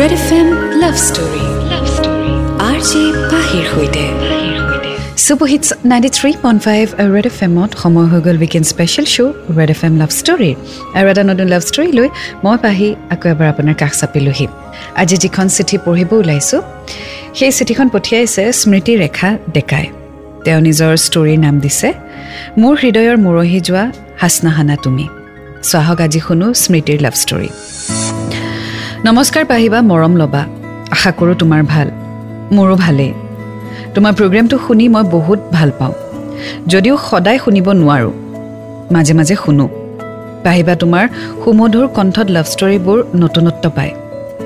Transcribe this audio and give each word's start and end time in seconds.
Red 0.00 0.12
F 0.18 0.28
M 0.38 0.48
love 0.82 0.94
story 1.08 1.44
love 1.72 1.84
story 1.96 2.32
R 2.68 2.78
J 2.88 3.02
পাহিৰ 3.32 3.64
সৈতে 3.72 4.04
super 5.24 5.48
hits 5.52 5.68
ninety 5.90 6.10
three 6.18 6.30
point 6.44 6.60
five 6.66 6.84
Red 7.14 7.26
F 7.30 7.38
এমত 7.46 7.70
সময় 7.82 8.06
হৈ 8.12 8.20
গ'ল 8.26 8.36
weekend 8.42 8.66
special 8.72 9.06
show' 9.14 9.32
Red 9.58 9.70
F 9.74 9.80
M 9.88 9.94
love 10.00 10.10
ষ্টৰীৰ 10.20 10.54
আৰু 10.96 11.06
এটা 11.12 11.22
নতুন 11.30 11.46
লাভ 11.54 11.62
ষ্টৰী 11.70 11.90
লৈ 11.98 12.08
মই 12.44 12.56
পাহি 12.64 12.88
আকৌ 13.14 13.26
এবাৰ 13.34 13.46
আপোনাৰ 13.52 13.76
কাষ 13.82 13.92
চাপিলোহি। 14.00 14.46
আজি 15.02 15.16
যিখন 15.24 15.46
চিঠি 15.56 15.76
পঢ়িব 15.86 16.10
ওলাইছোঁ 16.20 16.60
সেই 17.38 17.52
চিঠিখন 17.58 17.86
পঠিয়াইছে 17.94 18.42
স্মৃতি 18.60 18.92
ৰেখা 19.02 19.28
ডেকাই। 19.54 19.86
তেওঁ 20.44 20.60
নিজৰ 20.66 20.92
ষ্টৰীৰ 21.06 21.38
নাম 21.44 21.54
দিছে 21.64 21.88
মোৰ 22.60 22.74
হৃদয়ৰ 22.82 23.16
মৰহি 23.26 23.60
যোৱা 23.66 23.84
হাচনাহানা 24.22 24.76
তুমি। 24.84 25.06
চাহক 25.70 25.98
আজি 26.06 26.20
শুনো 26.26 26.46
স্মৃতিৰ 26.62 26.98
লাভ 27.04 27.14
ষ্টৰী 27.22 27.50
নমস্কাৰ 29.06 29.44
পাহিবা 29.44 29.78
মৰম 29.80 30.16
ল'বা। 30.16 30.42
আশা 30.90 31.10
কৰোঁ 31.18 31.34
তোমাৰ 31.34 31.62
ভাল। 31.62 31.88
মোৰো 32.56 32.76
ভালেই। 32.76 33.12
তোমাৰ 33.94 34.12
প্ৰগ্ৰেমটো 34.12 34.58
শুনি 34.66 34.88
মই 34.88 35.04
বহুত 35.10 35.40
ভাল 35.52 35.70
পাওঁ। 35.78 35.94
যদিও 36.66 36.96
সদায় 37.10 37.38
শুনিব 37.38 37.66
নোৱাৰোঁ। 37.72 38.12
মাজে 38.92 39.14
মাজে 39.14 39.34
শুনো। 39.44 39.66
পাহিবা 40.44 40.74
তোমাৰ 40.74 41.04
সুমধুৰ 41.44 41.86
কণ্ঠত 41.88 42.26
লাভ 42.30 42.46
ষ্টৰীবোৰ 42.54 42.98
নতুনত্ব 43.14 43.64
পায়। 43.70 43.92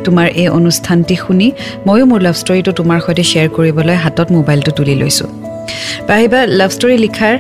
তোমাৰ 0.04 0.26
এই 0.42 0.48
অনুষ্ঠানটি 0.48 1.16
শুনি 1.16 1.52
ময়ো 1.86 2.04
মোৰ 2.06 2.20
লাভ 2.20 2.34
ষ্টৰীটো 2.34 2.72
তোমাৰ 2.72 2.98
সৈতে 3.00 3.24
শ্বেয়াৰ 3.30 3.48
কৰিবলৈ 3.48 3.96
হাতত 3.96 4.28
মোবাইলটো 4.32 4.70
তুলি 4.70 4.94
লৈছোঁ। 4.94 5.28
পাহিবা 6.06 6.40
লাভ 6.46 6.70
ষ্টৰী 6.70 6.96
লিখাৰ 6.96 7.34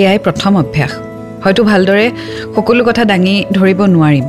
এয়াই 0.00 0.18
প্ৰথম 0.18 0.52
অভ্যাস। 0.56 0.92
হয়তো 1.44 1.60
ভালদৰে 1.64 2.06
সকলো 2.56 2.84
কথা 2.84 3.02
দাঙি 3.04 3.44
ধৰিব 3.52 3.80
নোৱাৰিম। 3.86 4.24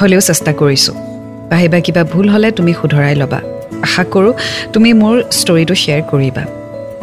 হ'লেও 0.00 0.20
চেষ্টা 0.20 0.52
কৰিছোঁ। 0.52 1.05
পাহিবা 1.50 1.78
কিবা 1.80 2.02
ভুল 2.04 2.28
হ'লে 2.28 2.50
তুমি 2.50 2.72
শুধৰাই 2.80 3.14
ল'বা। 3.14 3.40
আশা 3.82 4.04
কৰোঁ 4.12 4.32
তুমি 4.72 4.90
মোৰ 4.92 5.16
ষ্টৰীটো 5.40 5.74
শ্বেয়াৰ 5.74 6.02
কৰিবা। 6.10 6.44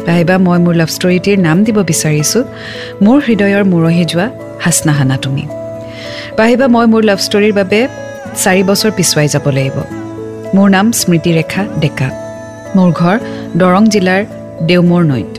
পাহিবা 0.06 0.34
মই 0.38 0.58
মোৰ 0.58 0.74
লাভ 0.74 0.88
ষ্টৰীটিৰ 0.96 1.38
নাম 1.38 1.64
দিব 1.64 1.78
বিচাৰিছোঁ। 1.90 2.42
মোৰ 3.04 3.18
হৃদয়ৰ 3.26 3.64
মৰহি 3.64 4.04
যোৱা 4.04 4.26
হাচনাহানা 4.60 5.16
তুমি। 5.16 5.44
পাহিবা 6.36 6.66
মই 6.68 6.86
মোৰ 6.86 7.02
লাভ 7.04 7.18
ষ্টৰীৰ 7.26 7.52
বাবে 7.52 7.88
চাৰি 8.42 8.62
বছৰ 8.62 8.90
পিছুৱাই 8.96 9.28
যাব 9.28 9.46
লাগিব। 9.48 9.76
মোৰ 10.54 10.68
নাম 10.70 10.92
স্মৃতিৰেখা 10.92 11.62
ডেকা। 11.80 12.08
মোৰ 12.76 12.90
ঘৰ 12.92 13.16
দৰং 13.56 13.84
জিলাৰ 13.88 14.22
দেওমৰ 14.66 15.02
নৈত। 15.04 15.32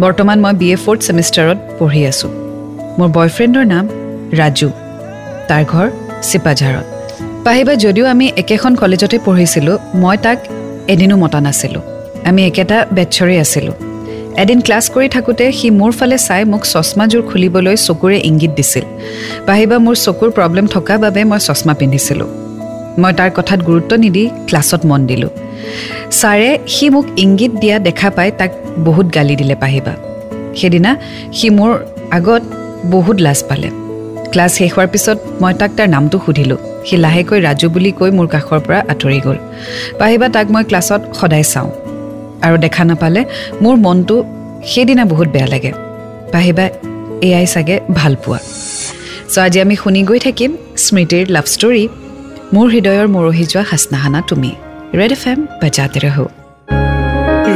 বৰ্তমান 0.00 0.38
মই 0.40 0.54
বি 0.54 0.68
এ 0.72 0.76
ফ'ৰ্থ 0.76 1.00
ছেমিষ্টাৰত 1.06 1.58
পঢ়ি 1.78 2.02
আছোঁ। 2.06 2.30
মোৰ 2.98 3.08
বয়ফ্ৰেণ্ডৰ 3.16 3.64
নাম 3.64 3.84
ৰাজু। 4.38 4.68
তাৰ 5.48 5.64
ঘৰ 5.72 5.86
চিপাঝাৰত। 6.22 7.01
পাহিবা 7.46 7.74
যদিও 7.84 8.06
আমি 8.14 8.26
একেখন 8.42 8.72
কলেজতে 8.82 9.16
পঢ়িছিলোঁ 9.26 9.76
মই 10.02 10.16
তাক 10.24 10.38
এদিনো 10.92 11.16
মতা 11.22 11.40
নাছিলোঁ। 11.46 11.82
আমি 12.28 12.40
একেটা 12.48 12.76
বেটছৰে 12.96 13.36
আছিলোঁ। 13.44 13.74
এদিন 14.42 14.58
ক্লাছ 14.66 14.84
কৰি 14.94 15.08
থাকোঁতে 15.16 15.44
সি 15.58 15.68
মোৰ 15.80 15.92
ফালে 15.98 16.16
চাই 16.26 16.42
মোক 16.52 16.62
চশমাযোৰ 16.72 17.22
খুলিবলৈ 17.28 17.76
চকুৰে 17.86 18.18
ইংগিত 18.30 18.52
দিছিল। 18.58 18.84
পাহিবা 19.48 19.76
মোৰ 19.84 19.96
চকুৰ 20.04 20.30
প্ৰব্লেম 20.36 20.66
থকা 20.74 20.94
বাবে 21.04 21.20
মই 21.30 21.40
চশমা 21.46 21.74
পিন্ধিছিলোঁ। 21.80 22.28
মই 23.00 23.12
তাৰ 23.18 23.30
কথাত 23.38 23.60
গুৰুত্ব 23.68 23.92
নিদি 24.04 24.24
ক্লাছত 24.48 24.82
মন 24.90 25.00
দিলোঁ। 25.10 25.32
ছাৰে 26.18 26.50
সি 26.74 26.86
মোক 26.94 27.06
ইংগিত 27.24 27.52
দিয়া 27.62 27.76
দেখা 27.88 28.08
পাই 28.16 28.28
তাক 28.38 28.50
বহুত 28.86 29.06
গালি 29.16 29.34
দিলে 29.40 29.54
পাহিবা। 29.62 29.92
সেইদিনা 30.58 30.90
সি 31.38 31.46
মোৰ 31.58 31.72
আগত 32.18 32.42
বহুত 32.94 33.16
লাজ 33.26 33.40
পালে। 33.48 33.68
ক্লাছ 34.32 34.50
শেষ 34.58 34.70
হোৱাৰ 34.74 34.88
পিছত 34.92 35.18
মই 35.42 35.52
তাক 35.60 35.70
তাৰ 35.76 35.88
নামটো 35.94 36.18
সুধিলোঁ। 36.26 36.60
সি 36.86 36.94
লাহেকৈ 37.04 37.38
ৰাজু 37.46 37.66
বুলি 37.74 37.90
কৈ 37.98 38.10
মোৰ 38.18 38.26
কাষৰ 38.34 38.60
পৰা 38.66 38.78
আঁতৰি 38.92 39.20
গ'ল। 39.26 39.38
পাহিবা 40.00 40.26
তাক 40.34 40.46
মই 40.54 40.64
ক্লাছত 40.70 41.00
সদায় 41.18 41.46
চাওঁ। 41.52 41.70
আৰু 42.46 42.56
দেখা 42.64 42.82
নাপালে 42.84 43.20
মোৰ 43.62 43.76
মনটো 43.86 44.16
সেইদিনা 44.70 45.04
বহুত 45.12 45.28
বেয়া 45.34 45.48
লাগে। 45.54 45.72
পাহিবা 46.32 46.64
এয়াই 47.26 47.46
চাগে 47.54 47.76
ভাল 47.98 48.12
পোৱা। 48.24 48.38
চ' 49.32 49.38
আজি 49.44 49.58
আমি 49.64 49.74
শুনি 49.82 50.00
গৈ 50.10 50.18
থাকিম 50.26 50.50
স্মৃতিৰ 50.84 51.24
লাভ 51.34 51.46
ষ্টৰী 51.54 51.84
মোৰ 52.54 52.66
হৃদয়ৰ 52.74 53.06
মৰহি 53.14 53.44
যোৱা 53.52 53.62
হাচনাহানা 53.70 54.20
তুমি। 54.30 54.50
ৰেড 54.98 55.12
এফ 55.16 55.24
এম 55.32 55.38
বজাতে 55.62 55.98
ৰহো। 56.04 56.26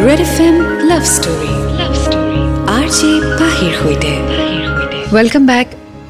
Red 0.06 0.20
F 0.26 0.36
M 0.46 0.56
love 0.90 1.02
story 1.14 1.52
love 1.80 1.92
story 2.04 2.40
R 2.76 2.86
J 2.96 3.10
পাহিৰ 3.40 3.72
সৈতে। 3.80 4.12
ৱেলকাম 5.14 5.42
বেক 5.46 5.66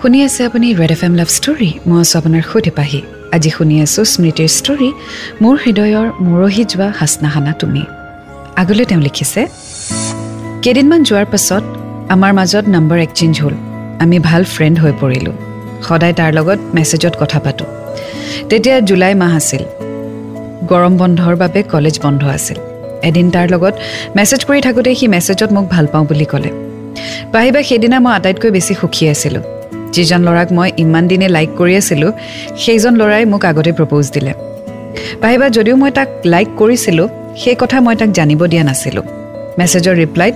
শুনি 0.06 0.20
আছে 0.28 0.42
আপুনি 0.48 0.66
Red 0.80 0.92
F 0.96 1.02
M 1.08 1.14
love 1.20 1.28
story 1.38 1.70
মই 1.88 1.98
আছোঁ 2.02 2.16
আপোনাৰ 2.20 2.42
সৈতে 2.50 2.70
পাহি। 2.78 3.00
আজি 3.36 3.50
শুনি 3.56 3.76
আছোঁ 3.84 4.04
স্মৃতিৰ 4.12 4.50
ষ্টৰী 4.58 4.88
মোৰ 5.42 5.54
হৃদয়ৰ 5.64 6.06
মৰহি 6.26 6.64
যোৱা 6.72 6.88
হাচনাহানা 7.00 7.52
তুমি। 7.60 7.82
আগলৈ 8.62 8.84
তেওঁ 8.90 9.02
লিখিছে 9.06 9.40
কেইদিনমান 10.64 11.00
যোৱাৰ 11.08 11.26
পাছত 11.32 11.64
আমাৰ 12.14 12.32
মাজত 12.38 12.64
নম্বৰ 12.74 12.98
এক্সচেঞ্জ 13.06 13.34
হ'ল। 13.42 13.54
আমি 14.02 14.16
ভাল 14.28 14.42
ফ্ৰেণ্ড 14.54 14.76
হৈ 14.82 14.92
পৰিলোঁ। 15.02 15.36
সদায় 15.86 16.14
তাৰ 16.18 16.30
লগত 16.38 16.58
মেছেজত 16.76 17.14
কথা 17.22 17.38
পাতোঁ। 17.44 17.68
তেতিয়া 18.50 18.76
জুলাই 18.88 19.14
মাহ 19.22 19.32
আছিল। 19.40 19.62
গৰম 20.70 20.94
বন্ধৰ 21.00 21.34
বাবে 21.42 21.60
কলেজ 21.72 21.96
বন্ধ 22.04 22.22
আছিল। 22.36 22.58
এদিন 23.08 23.26
তাৰ 23.34 23.46
লগত 23.54 23.74
মেছেজ 24.16 24.40
কৰি 24.48 24.60
থাকোঁতে 24.66 24.90
সি 24.98 25.06
মেছেজত 25.14 25.50
মোক 25.56 25.66
ভাল 25.74 25.86
পাওঁ 25.92 26.04
বুলি 26.10 26.26
ক'লে। 26.32 26.50
পাহিবা 27.32 27.60
সেইদিনা 27.68 27.98
মই 28.04 28.12
আটাইতকৈ 28.18 28.50
বেছি 28.56 28.72
সুখী 28.80 29.04
আছিলোঁ। 29.14 29.55
যিজন 29.96 30.20
ল'ৰাক 30.26 30.48
মই 30.56 30.68
ইমান 30.84 31.04
দিনে 31.10 31.26
লাইক 31.36 31.50
কৰি 31.60 31.74
আছিলোঁ 31.80 32.10
সেইজন 32.62 32.92
ল'ৰাই 33.00 33.24
মোক 33.32 33.42
আগতে 33.50 33.70
প্ৰপ'জ 33.78 34.04
দিলে। 34.14 34.32
পাহিবা 35.22 35.46
যদিও 35.56 35.76
মই 35.82 35.90
তাক 35.98 36.08
লাইক 36.32 36.48
কৰিছিলোঁ 36.60 37.08
সেই 37.42 37.56
কথা 37.62 37.76
মই 37.86 37.94
তাক 38.00 38.10
জানিব 38.18 38.40
দিয়া 38.52 38.64
নাছিলোঁ। 38.70 39.04
মেছেজৰ 39.58 39.94
ৰিপ্লাইত 40.02 40.34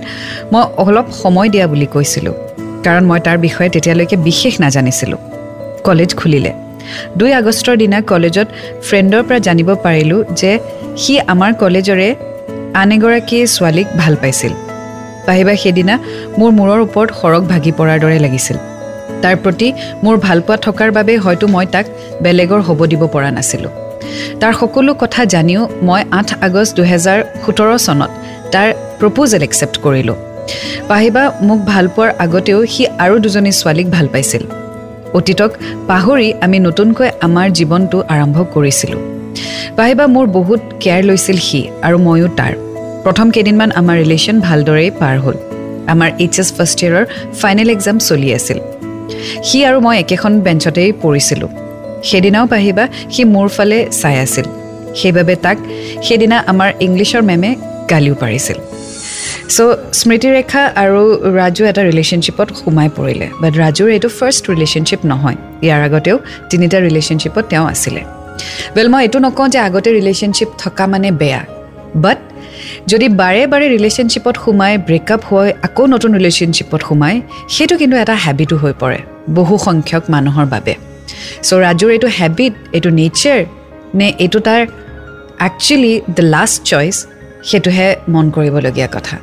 মই 0.53 0.63
অলপ 0.83 1.07
সময় 1.21 1.49
দিয়া 1.53 1.65
বুলি 1.71 1.87
কৈছিলোঁ 1.95 2.35
কাৰণ 2.85 3.03
মই 3.09 3.19
তাৰ 3.25 3.37
বিষয়ে 3.45 3.69
তেতিয়ালৈকে 3.75 4.15
বিশেষ 4.27 4.53
নাজানিছিলোঁ। 4.63 5.19
কলেজ 5.87 6.09
খুলিলে। 6.19 6.51
দুই 7.19 7.31
আগষ্টৰ 7.39 7.75
দিনা 7.81 7.97
কলেজত 8.11 8.47
ফ্ৰেণ্ডৰ 8.87 9.21
পৰা 9.27 9.39
জানিব 9.47 9.69
পাৰিলোঁ 9.85 10.19
যে 10.39 10.51
সি 11.01 11.13
আমাৰ 11.33 11.51
কলেজৰে 11.63 12.07
আন 12.81 12.89
এগৰাকী 12.95 13.37
ছোৱালীক 13.55 13.87
ভাল 14.01 14.13
পাইছিল। 14.21 14.53
পাহিবা 15.27 15.53
সেইদিনা 15.63 15.95
মোৰ 16.39 16.49
মূৰৰ 16.57 16.79
ওপৰত 16.85 17.09
সৰগ 17.21 17.41
ভাগি 17.51 17.71
পৰাৰ 17.79 17.97
দৰে 18.03 18.19
লাগিছিল। 18.25 18.57
তাৰ 19.23 19.35
প্ৰতি 19.43 19.67
মোৰ 20.03 20.15
ভালপোৱা 20.27 20.55
থকাৰ 20.65 20.89
বাবে 20.97 21.13
হয়তো 21.25 21.45
মই 21.55 21.65
তাক 21.73 21.85
বেলেগৰ 22.23 22.61
হ'ব 22.67 22.79
দিব 22.91 23.01
পৰা 23.13 23.29
নাছিলোঁ। 23.37 23.73
তাৰ 24.41 24.53
সকলো 24.61 24.91
কথা 25.01 25.21
জানিও 25.33 25.61
মই 25.87 26.01
আঠ 26.19 26.29
আগষ্ট 26.47 26.71
দুহেজাৰ 26.77 27.19
সোতৰ 27.43 27.69
চনত 27.85 28.11
তাৰ 28.53 28.67
প্ৰপ'জেল 28.99 29.41
একচেপ্ট 29.47 29.75
কৰিলোঁ। 29.85 30.17
পাহিবা 30.89 31.23
মোক 31.47 31.59
ভাল 31.71 31.85
পোৱাৰ 31.95 32.09
আগতেও 32.25 32.59
সি 32.73 32.83
আৰু 33.03 33.15
দুজনী 33.23 33.51
ছোৱালীক 33.59 33.87
ভাল 33.95 34.07
পাইছিল। 34.13 34.43
অতীতক 35.19 35.51
পাহৰি 35.89 36.27
আমি 36.45 36.57
নতুনকৈ 36.67 37.09
আমাৰ 37.27 37.47
জীৱনটো 37.57 37.97
আৰম্ভ 38.13 38.37
কৰিছিলোঁ। 38.55 39.01
পাহিবা 39.77 40.05
মোৰ 40.15 40.25
বহুত 40.37 40.61
কেয়াৰ 40.81 41.01
লৈছিল 41.09 41.37
সি 41.47 41.61
আৰু 41.87 41.97
ময়ো 42.07 42.27
তাৰ। 42.39 42.53
প্ৰথম 43.03 43.27
কেইদিনমান 43.35 43.69
আমাৰ 43.79 43.95
ৰিলেশ্যন 44.03 44.35
ভালদৰেই 44.47 44.91
পাৰ 45.01 45.15
হ'ল। 45.23 45.37
আমাৰ 45.93 46.09
এইচ 46.23 46.35
এছ 46.41 46.49
ফাৰ্ষ্ট 46.57 46.77
ইয়েৰৰ 46.83 47.05
ফাইনেল 47.41 47.69
এক্সাম 47.75 47.95
চলি 48.09 48.29
আছিল। 48.39 48.59
সি 49.47 49.57
আৰু 49.65 49.77
মই 49.85 49.95
একেখন 49.99 50.33
বেঞ্চতেই 50.45 50.89
পঢ়িছিলোঁ 51.01 51.49
সেইদিনাও 52.09 52.45
পাহিবা 52.53 52.83
সি 53.13 53.21
মোৰ 53.35 53.47
ফালে 53.55 53.77
চাই 54.01 54.15
আছিল। 54.25 54.45
সেইবাবে 54.99 55.35
তাক 55.45 55.57
সেইদিনা 56.05 56.37
আমাৰ 56.51 56.69
ইংলিছৰ 56.85 57.21
মেমে 57.29 57.49
গালিও 57.91 58.15
পাৰিছিল। 58.23 58.57
চ' 59.55 59.75
স্মৃতিৰেখা 59.99 60.61
আৰু 60.83 61.01
ৰাজু 61.39 61.61
এটা 61.71 61.81
ৰিলেশ্যনশ্বিপত 61.89 62.47
সোমাই 62.59 62.89
পৰিলে। 62.97 63.27
বাট 63.41 63.53
ৰাজুৰ 63.63 63.89
এইটো 63.95 64.09
ফাৰ্ষ্ট 64.19 64.43
ৰিলেশ্যনশ্বিপ 64.53 65.01
নহয়। 65.11 65.37
ইয়াৰ 65.65 65.81
আগতেও 65.87 66.17
তিনিটা 66.49 66.77
ৰিলেশ্যনশ্বিপত 66.87 67.43
তেওঁ 67.51 67.65
আছিলে। 67.73 68.01
ৱেল 68.75 68.87
মই 68.91 69.01
এইটো 69.05 69.19
নকওঁ 69.19 69.47
যে 69.53 69.59
আগতে 69.67 69.89
ৰিলেশ্যনশ্বিপ 69.99 70.49
থকা 70.57 70.83
মানে 70.87 71.09
বেয়া। 71.11 71.41
বাট 71.95 72.19
যদি 72.87 73.07
বাৰে 73.21 73.43
বাৰে 73.51 73.65
ৰিলেশ্যনশ্বিপত 73.75 74.35
সোমাই 74.43 74.73
ব্ৰেকআপ 74.87 75.21
হৈ 75.29 75.47
আকৌ 75.67 75.83
নতুন 75.93 76.11
ৰিলেশ্যনশ্বিপত 76.19 76.81
সোমাই 76.87 77.15
সেইটো 77.55 77.75
কিন্তু 77.81 77.95
এটা 78.03 78.15
হেবিটো 78.23 78.55
হৈ 78.61 78.73
পৰে 78.81 78.99
বহু 79.37 79.55
সংখ্যক 79.67 80.03
মানুহৰ 80.13 80.45
বাবে। 80.53 80.73
চ' 81.47 81.53
ৰাজুৰ 81.65 81.89
এইটো 81.95 82.07
হেবিট 82.19 82.53
এইটো 82.73 82.89
নেচাৰ 82.99 83.39
নে 83.99 84.07
এইটো 84.23 84.39
তাৰ 84.47 84.61
একচুৱেলি 85.47 85.93
দ্য 86.17 86.23
লাষ্ট 86.35 86.59
চইচ 86.71 86.95
সেইটোহে 87.49 87.87
মন 88.13 88.25
কৰিবলগীয়া 88.35 88.89
কথা। 88.95 89.15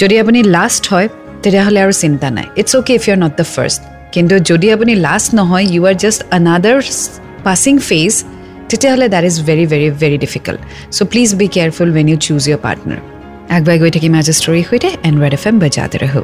যদি 0.00 0.14
আপুনি 0.22 0.38
লাষ্ট 0.56 0.82
হয় 0.92 1.08
তেতিয়াহ'লে 1.42 1.80
আৰু 1.84 1.92
চিন্তা 2.02 2.28
নাই। 2.36 2.46
It's 2.60 2.72
okay 2.78 2.92
if 2.98 3.02
you 3.06 3.12
are 3.16 3.20
not 3.24 3.32
the 3.40 3.46
first 3.54 3.80
কিন্তু 4.14 4.34
যদি 4.50 4.66
আপুনি 4.74 4.92
লাষ্ট 5.06 5.28
নহয় 5.34 5.64
you 5.74 5.82
are 5.90 5.96
just 6.02 6.20
another 6.36 6.78
passing 7.44 7.74
phase 7.88 8.14
তেতিয়াহ'লে 8.70 9.06
that 9.14 9.24
is 9.30 9.36
very 9.48 9.64
very 9.72 9.88
very 10.02 10.18
difficult 10.24 10.60
so' 10.96 11.00
please 11.10 11.28
be 11.40 11.46
careful 11.54 11.88
when 11.96 12.06
you 12.10 12.16
choose 12.26 12.42
your 12.48 12.60
partner 12.66 13.00
আগবাই 13.56 13.76
গৈ 13.82 13.90
থাকিম 13.96 14.12
আজি 14.20 14.32
ষ্টৰীৰ 14.40 14.64
সৈতে 14.70 14.88
এণ্ড 15.08 15.16
ৰেড 15.22 15.34
এফ 15.38 15.44
এম 15.50 15.54
বজাতে 15.64 15.96
ৰহো 16.04 16.22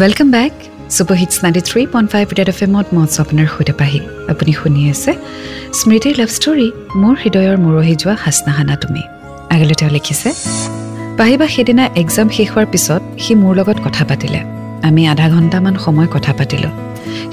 welcome 0.00 0.28
back 0.36 0.52
super 0.96 1.16
hits 1.22 1.36
ninety 1.44 1.62
three 1.68 1.80
point 1.92 2.08
five 2.12 2.26
red 2.38 2.48
F 2.52 2.58
এমত 2.66 2.86
মই 2.94 3.06
আপোনাৰ 3.22 3.46
সৈতে 3.54 3.74
পাহি। 3.80 4.00
আপুনি 4.32 4.52
শুনি 4.60 4.80
আছে 4.92 5.12
স্মৃতিৰ 5.78 6.14
লাভ 6.20 6.30
ষ্টৰী 6.36 6.68
মোৰ 7.02 7.14
হৃদয়ৰ 7.22 7.56
মৰহি 7.64 7.94
যোৱা 8.02 8.14
হাচনাহানা 8.24 8.74
তুমি। 8.82 9.02
আগলৈ 9.54 9.74
তেওঁ 9.80 9.92
লিখিছে 9.96 10.28
পাহিবা 11.18 11.46
সেইদিনা 11.54 11.84
এক্সাম 12.02 12.26
শেষ 12.36 12.48
হোৱাৰ 12.52 12.66
পিছত 12.72 13.02
সি 13.22 13.32
মোৰ 13.42 13.52
লগত 13.60 13.78
কথা 13.86 14.02
পাতিলে। 14.10 14.40
আমি 14.88 15.02
আধা 15.12 15.26
ঘণ্টামান 15.34 15.74
সময় 15.84 16.08
কথা 16.14 16.32
পাতিলোঁ। 16.38 16.72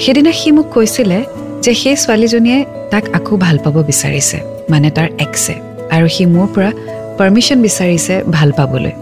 সেইদিনা 0.03 0.31
সি 0.39 0.49
মোক 0.57 0.67
কৈছিলে 0.75 1.19
যে 1.63 1.71
সেই 1.81 1.95
ছোৱালীজনীয়ে 2.03 2.59
তাক 2.91 3.03
আকৌ 3.17 3.33
ভাল 3.45 3.57
পাব 3.63 3.75
বিচাৰিছে 3.89 4.37
মানে 4.71 4.89
তাৰ 4.97 5.07
এক্সে 5.25 5.55
আৰু 5.95 6.07
সি 6.15 6.23
মোৰ 6.35 6.47
পৰা 6.55 6.71
পাৰ্মিশ্যন 7.19 7.57
বিচাৰিছে 7.67 8.13
ভাল 8.35 8.49
পাবলৈ। 8.59 8.93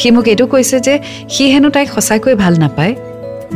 সি 0.00 0.08
মোক 0.14 0.26
এইটো 0.32 0.44
কৈছে 0.52 0.76
যে 0.86 0.94
সি 1.34 1.44
হেনো 1.52 1.68
তাইক 1.74 1.88
সঁচাকৈ 1.94 2.34
ভাল 2.42 2.54
নাপায় 2.62 2.92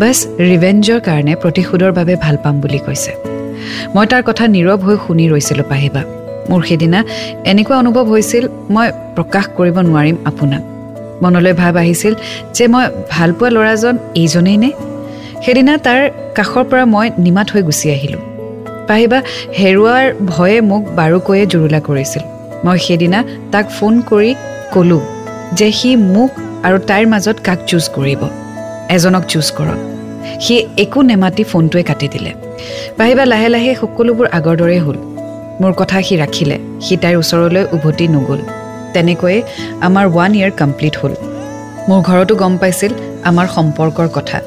বাছ 0.00 0.18
ৰিভেঞ্জৰ 0.50 1.00
কাৰণে 1.06 1.32
প্ৰতিশোধৰ 1.42 1.92
বাবে 1.98 2.14
ভাল 2.24 2.36
পাম 2.44 2.54
বুলি 2.62 2.80
কৈছে। 2.86 3.12
মই 3.94 4.06
তাৰ 4.12 4.22
কথা 4.28 4.44
নীৰৱ 4.54 4.80
হৈ 4.86 4.96
শুনি 5.04 5.24
ৰৈছিলোঁ 5.32 5.66
পাহিবা। 5.72 6.02
মোৰ 6.50 6.60
সেইদিনা 6.68 7.00
এনেকুৱা 7.52 7.76
অনুভৱ 7.82 8.04
হৈছিল 8.12 8.44
মই 8.74 8.86
প্ৰকাশ 9.16 9.44
কৰিব 9.58 9.76
নোৱাৰিম 9.88 10.16
আপোনাক। 10.30 10.62
মনলৈ 11.22 11.52
ভাৱ 11.52 11.74
আহিছিল 11.82 12.14
যে 12.56 12.64
মই 12.72 12.84
ভাল 13.10 13.30
পোৱা 13.38 13.50
ল'ৰাজন 13.56 13.94
এইজনেই 14.22 14.56
নে? 14.62 14.70
সেইদিনা 15.44 15.74
তাৰ 15.86 16.00
কাষৰ 16.36 16.64
পৰা 16.70 16.84
মই 16.94 17.06
নিমাত 17.24 17.48
হৈ 17.52 17.62
গুচি 17.68 17.86
আহিলোঁ। 17.96 18.22
পাহিবা 18.88 19.18
হেৰুৱাৰ 19.58 20.04
ভয়ে 20.32 20.58
মোক 20.70 20.82
বাৰুকৈয়ে 20.98 21.44
জুৰুলা 21.52 21.80
কৰিছিল। 21.88 22.22
মই 22.64 22.78
সেইদিনা 22.86 23.18
তাক 23.52 23.66
ফোন 23.78 23.94
কৰি 24.10 24.30
ক'লোঁ 24.74 25.02
যে 25.58 25.68
সি 25.78 25.90
মোক 26.14 26.30
আৰু 26.66 26.76
তাইৰ 26.88 27.06
মাজত 27.12 27.36
কাক 27.46 27.58
চুজ 27.68 27.84
কৰিব? 27.96 28.20
এজনক 28.96 29.24
চুজ 29.32 29.48
কৰক। 29.58 29.80
সি 30.44 30.54
একো 30.84 31.00
নেমাতি 31.02 31.42
ফোনটোৱে 31.44 31.82
কাটি 31.82 32.06
দিলে। 32.14 32.30
পাহিবা 32.98 33.24
লাহে 33.32 33.48
লাহে 33.54 33.72
সকলোবোৰ 33.80 34.26
আগৰ 34.38 34.54
দৰেই 34.60 34.80
হ'ল। 34.84 34.96
মোৰ 35.60 35.72
কথা 35.80 35.96
সি 36.06 36.14
ৰাখিলে। 36.22 36.56
সি 36.84 36.94
তাইৰ 37.02 37.16
ওচৰলৈ 37.22 37.62
উভতি 37.76 38.06
নগ'ল। 38.16 38.40
তেনেকৈয়ে 38.94 39.38
আমাৰ 39.80 40.04
ওৱান 40.06 40.30
ইয়েৰ 40.34 40.52
কমপ্লিট 40.60 40.94
হ'ল। 41.00 41.12
মোৰ 41.88 42.00
ঘৰতো 42.08 42.34
গম 42.42 42.54
পাইছিল 42.56 42.92
আমাৰ 43.30 43.46
সম্পৰ্কৰ 43.56 44.08
কথা। 44.16 44.38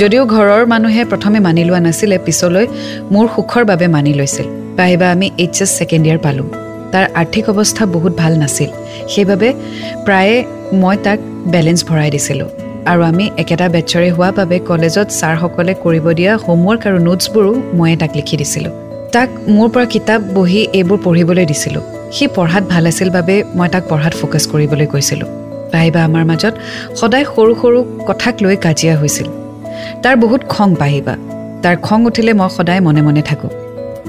যদিও 0.00 0.22
ঘৰৰ 0.34 0.62
মানুহে 0.66 1.02
প্ৰথমে 1.04 1.38
মানি 1.46 1.62
লোৱা 1.64 1.80
নাছিলে 1.86 2.16
পিছলৈ 2.26 2.66
মোৰ 3.12 3.26
সুখৰ 3.34 3.64
বাবে 3.70 3.86
মানি 3.96 4.12
লৈছিল। 4.20 4.46
পাহিবা 4.76 5.06
আমি 5.10 5.26
এইচ 5.38 5.56
এছ 5.62 5.70
ছেকেণ্ড 5.78 6.04
ইয়েৰ 6.06 6.18
পালোঁ। 6.18 6.48
তাৰ 6.92 7.04
আৰ্থিক 7.14 7.44
অৱস্থা 7.52 7.84
বহুত 7.86 8.12
ভাল 8.22 8.32
নাছিল। 8.42 8.70
সেইবাবে 9.08 9.48
প্ৰায়ে 10.06 10.36
মই 10.82 10.96
তাক 11.04 11.18
বেলেঞ্চ 11.52 11.80
ভৰাই 11.88 12.10
দিছিলোঁ। 12.10 12.48
আৰু 12.90 13.00
আমি 13.10 13.24
একেটা 13.38 13.66
বেটছৰে 13.68 14.08
হোৱা 14.10 14.30
বাবে 14.38 14.56
কলেজত 14.70 15.08
ছাৰসকলে 15.20 15.72
কৰিব 15.84 16.06
দিয়া 16.18 16.32
হোমৱৰ্ক 16.36 16.82
আৰু 16.88 16.98
নোটছবোৰো 16.98 17.52
ময়ে 17.78 17.96
তাক 17.96 18.12
লিখি 18.16 18.36
দিছিলোঁ। 18.36 18.72
তাক 19.14 19.28
মোৰ 19.56 19.68
পৰা 19.74 19.84
কিতাপ 19.84 20.20
বহি 20.34 20.60
এইবোৰ 20.78 20.98
পঢ়িবলৈ 21.04 21.46
দিছিলোঁ। 21.46 21.84
সি 22.16 22.24
পঢ়াত 22.36 22.64
ভাল 22.72 22.84
আছিল 22.90 23.08
বাবে 23.16 23.34
মই 23.58 23.68
তাক 23.74 23.84
পঢ়াত 23.90 24.14
ফ'কাছ 24.20 24.44
কৰিবলৈ 24.52 24.86
কৈছিলোঁ। 24.92 25.28
পাহিবা 25.72 26.00
আমাৰ 26.08 26.24
মাজত 26.30 26.54
সদায় 27.00 27.26
সৰু 27.34 27.52
সৰু 27.62 27.78
কথাক 28.08 28.34
লৈ 28.44 28.56
কাজিয়া 28.66 28.94
হৈছিল। 29.00 29.26
তাৰ 30.02 30.14
বহুত 30.24 30.42
খং 30.54 30.68
পাহিবা 30.82 31.14
তাৰ 31.62 31.76
খং 31.86 31.98
উঠিলে 32.08 32.32
মই 32.40 32.48
সদায় 32.56 32.80
মনে 32.86 33.02
মনে 33.06 33.22
থাকোঁ। 33.30 33.50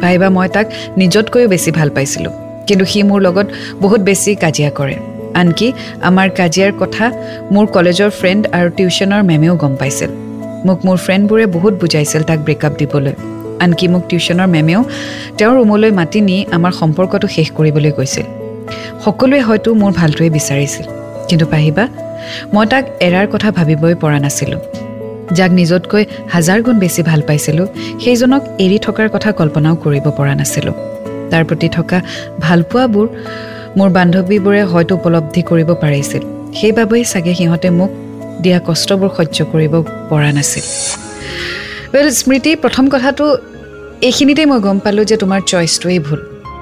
পাহিবা 0.02 0.28
মই 0.38 0.48
তাক 0.56 0.66
নিজতকৈও 1.02 1.48
বেছি 1.54 1.70
ভাল 1.78 1.90
পাইছিলোঁ। 1.96 2.34
কিন্তু 2.68 2.86
সি 2.92 3.00
মোৰ 3.10 3.20
লগত 3.28 3.48
বহুত 3.84 4.02
বেছি 4.10 4.32
কাজিয়া 4.44 4.72
কৰে। 4.80 4.96
আনকি 5.42 5.68
আমাৰ 6.10 6.28
কাজিয়াৰ 6.40 6.72
কথা 6.82 7.06
মোৰ 7.54 7.66
কলেজৰ 7.76 8.10
ফ্ৰেণ্ড 8.20 8.42
আৰু 8.58 8.68
টিউশ্যনৰ 8.78 9.22
মেমেও 9.30 9.56
গম 9.64 9.74
পাইছিল। 9.82 10.10
মোক 10.68 10.80
মোৰ 10.86 10.98
ফ্ৰেণ্ডবোৰে 11.06 11.46
বহুত 11.56 11.74
বুজাইছিল 11.82 12.22
তাক 12.30 12.40
ব্ৰেকআপ 12.48 12.74
দিবলৈ। 12.82 13.16
আনকি 13.64 13.86
মোক 13.94 14.04
টিউশ্যনৰ 14.10 14.48
মেমেও 14.56 14.82
তেওঁৰ 15.38 15.56
ৰুমলৈ 15.60 15.92
মাতি 16.00 16.20
নি 16.28 16.38
আমাৰ 16.58 16.72
সম্পৰ্কটো 16.82 17.28
শেষ 17.36 17.48
কৰিবলৈ 17.58 17.92
কৈছিল 17.98 18.26
সকলোৱে 19.06 19.40
হয়তো 19.48 19.70
মোৰ 19.82 19.92
ভালটোৱে 20.00 20.30
বিচাৰিছিল। 20.38 20.86
কিন্তু 21.30 21.46
পাহিবা 21.54 21.84
মই 22.54 22.66
তাক 22.72 22.84
এৰাৰ 23.08 23.28
কথা 23.34 23.50
ভাবিবই 23.58 23.96
পৰা 24.04 24.20
নাছিলোঁ। 24.26 24.62
যাক 25.38 25.52
নিজতকৈ 25.60 26.04
হাজাৰ 26.34 26.60
গুণ 26.66 26.76
বেছি 26.84 27.02
ভাল 27.10 27.22
পাইছিলোঁ 27.28 27.68
সেইজনক 28.04 28.42
এৰি 28.66 28.78
থকাৰ 28.88 29.08
কথা 29.16 29.30
কল্পনাও 29.40 29.76
কৰিব 29.84 30.06
পৰা 30.18 30.34
নাছিলোঁ। 30.40 30.76
তাৰ 31.32 31.44
প্ৰতি 31.50 31.68
থকা 31.78 31.98
ভালপোৱাবোৰ 32.46 33.08
মোৰ 33.78 33.90
বান্ধৱীবোৰে 33.98 34.62
হয়তো 34.72 34.94
উপলব্ধি 34.96 35.42
কৰিব 35.50 35.70
পাৰিছিল। 35.84 36.24
সেইবাবেই 36.60 37.04
চাগে 37.12 37.34
সিহঁতে 37.40 37.70
মোক 37.80 37.92
দিয়া 38.44 38.60
কষ্টবোৰ 38.68 39.10
সহ্য 39.18 39.38
কৰিব 39.52 39.74
পৰা 40.10 40.30
নাছিল। 40.38 40.66
ৱেল 41.94 42.08
স্মৃতি 42.22 42.52
প্ৰথম 42.64 42.86
কথাটো 42.94 43.26
এইখিনিতেই 44.08 44.48
মই 44.52 44.60
গম 44.68 44.78
পালোঁ 44.86 45.06
যে 45.12 45.16
তোমাৰ 45.24 45.40
চইচটোৱেই 45.52 46.00
ভুল। 46.08 46.20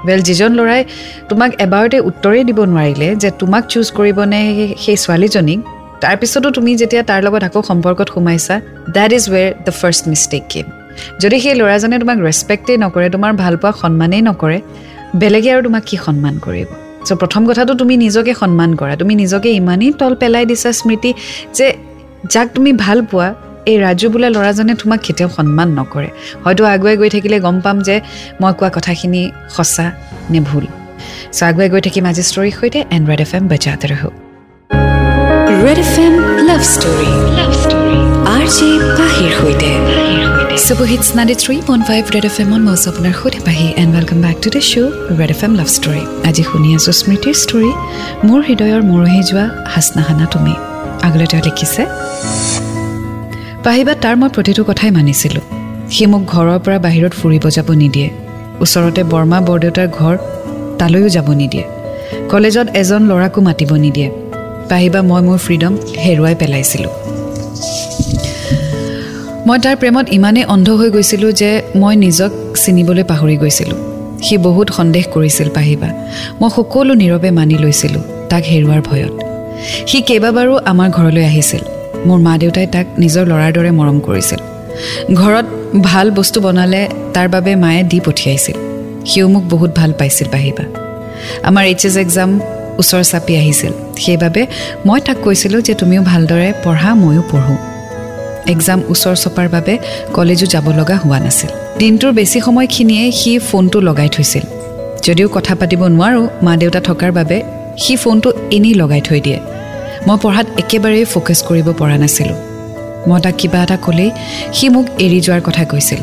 ৱেল 0.07 0.21
যিজন 0.27 0.51
ল'ৰাই 0.59 0.81
তোমাক 1.29 1.51
এবাৰতে 1.65 1.97
উত্তৰেই 2.09 2.43
দিব 2.49 2.59
নোৱাৰিলে 2.71 3.07
যে 3.23 3.29
তোমাক 3.41 3.63
চুজ 3.71 3.87
কৰিবনে 3.97 4.41
সেই 4.83 4.97
ছোৱালীজনীক 5.03 5.59
তাৰপিছতো 6.03 6.47
তুমি 6.57 6.71
যেতিয়া 6.81 7.03
তাৰ 7.09 7.21
লগত 7.25 7.43
আকৌ 7.49 7.61
সম্পৰ্কত 7.69 8.07
সোমাইছা 8.15 8.55
that 8.97 9.11
is 9.17 9.23
where 9.33 9.49
the 9.65 9.73
first 9.79 10.03
mistake 10.11 10.43
came 10.51 10.65
যদি 11.21 11.37
সেই 11.43 11.55
ল'ৰাজনে 11.59 11.95
তোমাক 12.03 12.17
ৰেচপেক্টেই 12.27 12.77
নকৰে 12.83 13.07
তোমাৰ 13.15 13.31
ভালপোৱা 13.43 13.71
সন্মানেই 13.81 14.21
নকৰে 14.29 14.57
বেলেগে 15.21 15.49
আৰু 15.53 15.61
তোমাক 15.67 15.83
কি 15.89 15.95
সন্মান 16.05 16.35
কৰিব? 16.45 16.67
চ' 17.07 17.17
প্ৰথম 17.21 17.41
কথাটো 17.49 17.71
তুমি 17.81 17.93
নিজকে 18.05 18.33
সন্মান 18.41 18.71
কৰা। 18.79 18.93
তুমি 19.01 19.13
নিজকে 19.23 19.49
ইমানেই 19.61 19.91
তল 19.99 20.13
পেলাই 20.21 20.45
দিছা 20.51 20.69
স্মৃতি 20.79 21.11
যে 21.57 21.67
যাক 22.33 22.47
তুমি 22.55 22.71
ভাল 22.83 22.99
পোৱা 23.11 23.29
এই 23.71 23.77
ৰাজু 23.85 24.07
বোলা 24.13 24.29
ল'ৰাজনে 24.35 24.73
তোমাক 24.81 24.99
কেতিয়াও 25.05 25.29
সন্মান 25.37 25.69
নকৰে। 25.79 26.09
হয়তো 26.43 26.61
আগুৱাই 26.73 26.95
গৈ 27.01 27.09
থাকিলে 27.15 27.37
গম 27.45 27.57
পাম 27.65 27.77
যে 27.87 27.95
মই 28.41 28.51
কোৱা 28.59 28.69
কথাখিনি 28.77 29.21
সঁচা 29.55 29.85
নে 30.31 30.39
ভুল। 30.49 30.65
চ' 31.37 31.43
আগুৱাই 31.49 31.69
গৈ 31.73 31.81
থাকিম 31.87 32.03
আজি 32.11 32.23
ষ্টৰীৰ 32.29 32.53
সৈতে 32.59 32.79
এণ্ড 32.95 33.05
ৰেড 33.11 33.21
এফ 33.25 33.31
এম 33.37 33.43
বজাতে 33.51 33.85
ৰহো। 33.91 34.09
Red 35.65 35.79
F 35.85 35.93
M 36.05 36.13
love 36.49 36.61
story 36.73 37.09
love 37.37 37.51
story 37.63 37.97
R 38.35 38.45
J 38.55 38.69
পাহিৰ 38.99 39.31
সৈতে। 39.39 39.71
Ninety 41.17 41.35
three 41.43 41.55
point 41.67 41.83
five 41.89 42.03
red 42.15 42.25
F 42.29 42.35
এমত 42.43 42.61
মই 42.67 42.75
আপোনাৰ 42.91 43.13
সৈতে 43.21 43.39
Pahi 43.47 43.67
and 43.81 43.91
welcome 43.95 44.19
back 44.25 44.37
to 44.43 44.49
the 44.55 44.61
show' 44.71 44.91
red 45.19 45.31
F 45.35 45.41
M 45.45 45.53
love 45.59 45.69
story 45.77 46.03
আজি 46.29 46.43
শুনি 46.49 46.69
আছোঁ 46.77 46.93
স্মৃতিৰ 47.01 47.35
ষ্টৰী 47.43 47.71
মোৰ 48.27 48.39
হৃদয়ৰ 48.47 48.81
মৰহি 48.89 49.21
যোৱা 49.29 49.45
হাচনাহানা 49.73 50.25
তুমি। 50.33 50.53
আগলৈ 51.07 51.27
তেওঁ 51.31 51.43
লিখিছে 51.47 51.81
পাহিবা 53.65 53.93
তাৰ 54.03 54.15
মই 54.21 54.29
প্ৰতিটো 54.35 54.61
কথাই 54.69 54.91
মানিছিলোঁ। 54.91 55.43
সি 55.93 56.03
মোক 56.11 56.23
ঘৰৰ 56.33 56.59
পৰা 56.65 56.77
বাহিৰত 56.85 57.13
ফুৰিব 57.19 57.43
যাব 57.57 57.69
নিদিয়ে। 57.81 58.09
ওচৰতে 58.63 59.01
বৰমা 59.11 59.37
বৰদেউতাৰ 59.47 59.87
ঘৰ 59.99 60.15
তালৈও 60.79 61.09
যাব 61.15 61.27
নিদিয়ে। 61.41 61.65
কলেজত 62.31 62.67
এজন 62.81 63.01
ল'ৰাকো 63.09 63.39
মাতিব 63.47 63.71
নিদিয়ে। 63.85 64.09
পাহিবা 64.69 64.99
মই 65.09 65.21
মোৰ 65.27 65.37
ফ্ৰীডম 65.45 65.73
হেৰুৱাই 66.03 66.35
পেলাইছিলোঁ। 66.41 66.93
মই 69.47 69.57
তাৰ 69.63 69.75
প্ৰেমত 69.81 70.05
ইমানেই 70.17 70.45
অন্ধ 70.53 70.67
হৈ 70.79 70.89
গৈছিলোঁ 70.95 71.31
যে 71.41 71.49
মই 71.81 71.95
নিজক 72.05 72.31
চিনিবলৈ 72.63 73.03
পাহৰি 73.11 73.35
গৈছিলোঁ। 73.43 73.79
সি 74.25 74.35
বহুত 74.47 74.67
সন্দেহ 74.77 75.03
কৰিছিল 75.15 75.47
পাহিবা 75.57 75.89
মই 76.39 76.49
সকলো 76.55 76.93
নীৰৱে 77.01 77.29
মানি 77.39 77.55
লৈছিলোঁ 77.63 78.03
তাক 78.31 78.43
হেৰুৱাৰ 78.51 78.81
ভয়ত। 78.89 79.13
সি 79.89 79.97
কেইবাবাৰো 80.07 80.53
আমাৰ 80.71 80.89
ঘৰলৈ 80.97 81.25
আহিছিল। 81.31 81.63
মোৰ 82.07 82.19
মা 82.19 82.37
দেউতাই 82.37 82.67
তাক 82.67 82.85
নিজৰ 82.99 83.25
ল'ৰাৰ 83.27 83.51
দৰে 83.53 83.71
মৰম 83.71 83.99
কৰিছিল। 83.99 84.39
ঘৰত 85.13 85.45
ভাল 85.83 86.11
বস্তু 86.11 86.41
বনালে 86.41 86.87
তাৰ 87.13 87.27
বাবে 87.29 87.55
মায়ে 87.55 87.83
দি 87.83 87.99
পঠিয়াইছিল। 87.99 88.57
সিও 89.05 89.27
মোক 89.27 89.43
বহুত 89.43 89.71
ভাল 89.75 89.93
পাইছিল 89.99 90.27
পাহিবা। 90.31 90.63
আমাৰ 91.43 91.63
এইচ 91.65 91.85
এছ 91.85 91.95
এক্সাম 91.97 92.39
ওচৰ 92.77 93.03
চাপি 93.03 93.33
আহিছিল। 93.37 93.71
সেইবাবে 93.97 94.47
মই 94.85 94.99
তাক 95.01 95.17
কৈছিলোঁ 95.23 95.61
যে 95.61 95.73
তুমিও 95.73 96.01
ভালদৰে 96.01 96.53
পঢ়া 96.63 96.95
ময়ো 96.95 97.23
পঢ়োঁ। 97.31 97.57
এক্সাম 98.47 98.79
ওচৰ 98.89 99.15
চপাৰ 99.15 99.47
বাবে 99.49 99.77
কলেজো 100.13 100.45
যাব 100.45 100.69
লগা 100.69 100.95
হোৱা 100.95 101.19
নাছিল। 101.19 101.49
দিনটোৰ 101.77 102.11
বেছি 102.11 102.41
সময়খিনিয়ে 102.41 103.11
সি 103.11 103.39
ফোনটো 103.39 103.81
লগাই 103.81 104.09
থৈছিল। 104.09 104.43
যদিও 105.03 105.27
কথা 105.29 105.55
পাতিব 105.55 105.81
নোৱাৰোঁ 105.87 106.27
মা 106.41 106.57
দেউতা 106.57 106.79
থকাৰ 106.79 107.11
বাবে 107.11 107.41
সি 107.77 107.95
ফোনটো 107.95 108.29
এনেই 108.51 108.73
লগাই 108.73 109.01
থৈ 109.01 109.21
দিয়ে। 109.21 109.39
মই 110.07 110.17
পঢ়াত 110.23 110.47
একেবাৰেই 110.61 111.05
ফ'কাছ 111.13 111.39
কৰিব 111.49 111.67
পৰা 111.79 111.97
নাছিলোঁ। 112.03 112.39
মই 113.07 113.19
তাক 113.23 113.35
কিবা 113.39 113.59
এটা 113.65 113.77
ক'লেই 113.85 114.09
সি 114.57 114.65
মোক 114.73 114.85
এৰি 115.05 115.19
যোৱাৰ 115.25 115.41
কথা 115.47 115.63
কৈছিল। 115.71 116.01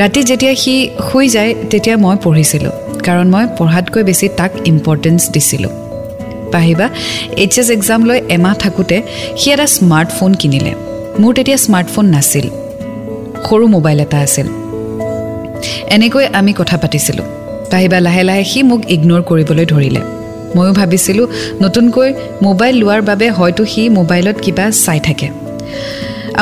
ৰাতি 0.00 0.20
যেতিয়া 0.30 0.54
সি 0.62 0.74
শুই 1.08 1.26
যায় 1.34 1.50
তেতিয়া 1.70 1.96
মই 2.04 2.16
পঢ়িছিলোঁ 2.24 2.74
কাৰণ 3.06 3.26
মই 3.34 3.44
পঢ়াতকৈ 3.58 4.02
বেছি 4.08 4.26
তাক 4.40 4.52
ইম্পৰ্টেঞ্চ 4.72 5.20
দিছিলোঁ। 5.34 5.72
পাহিবা 6.52 6.86
এইচ 7.42 7.54
এছ 7.60 7.68
এক্সাম 7.76 8.00
লৈ 8.04 8.18
এমাহ 8.36 8.54
থাকোঁতে 8.64 8.96
সি 9.40 9.46
এটা 9.54 9.66
স্মাৰ্টফোন 9.76 10.30
কিনিলে। 10.40 10.72
মোৰ 11.20 11.32
তেতিয়া 11.36 11.58
স্মাৰ্টফোন 11.66 12.04
নাছিল। 12.14 12.46
সৰু 13.46 13.64
মোবাইল 13.76 13.98
এটা 14.00 14.18
আছিল। 14.26 14.46
এনেকৈ 15.94 16.24
আমি 16.38 16.52
কথা 16.60 16.76
পাতিছিলোঁ। 16.82 17.26
পাহিবা 17.70 17.98
লাহে 18.06 18.22
লাহে 18.28 18.44
সি 18.44 18.60
মোক 18.70 18.80
ইগন'ৰ 18.94 19.22
কৰিবলৈ 19.28 19.66
ধৰিলে। 19.74 20.19
ময়ো 20.56 20.72
ভাবিছিলোঁ 20.80 21.26
নতুনকৈ 21.64 22.10
মোবাইল 22.46 22.74
লোৱাৰ 22.82 23.00
বাবে 23.10 23.26
হয়তো 23.38 23.62
সি 23.72 23.82
মোবাইলত 23.98 24.36
কিবা 24.44 24.64
চাই 24.84 25.00
থাকে। 25.08 25.28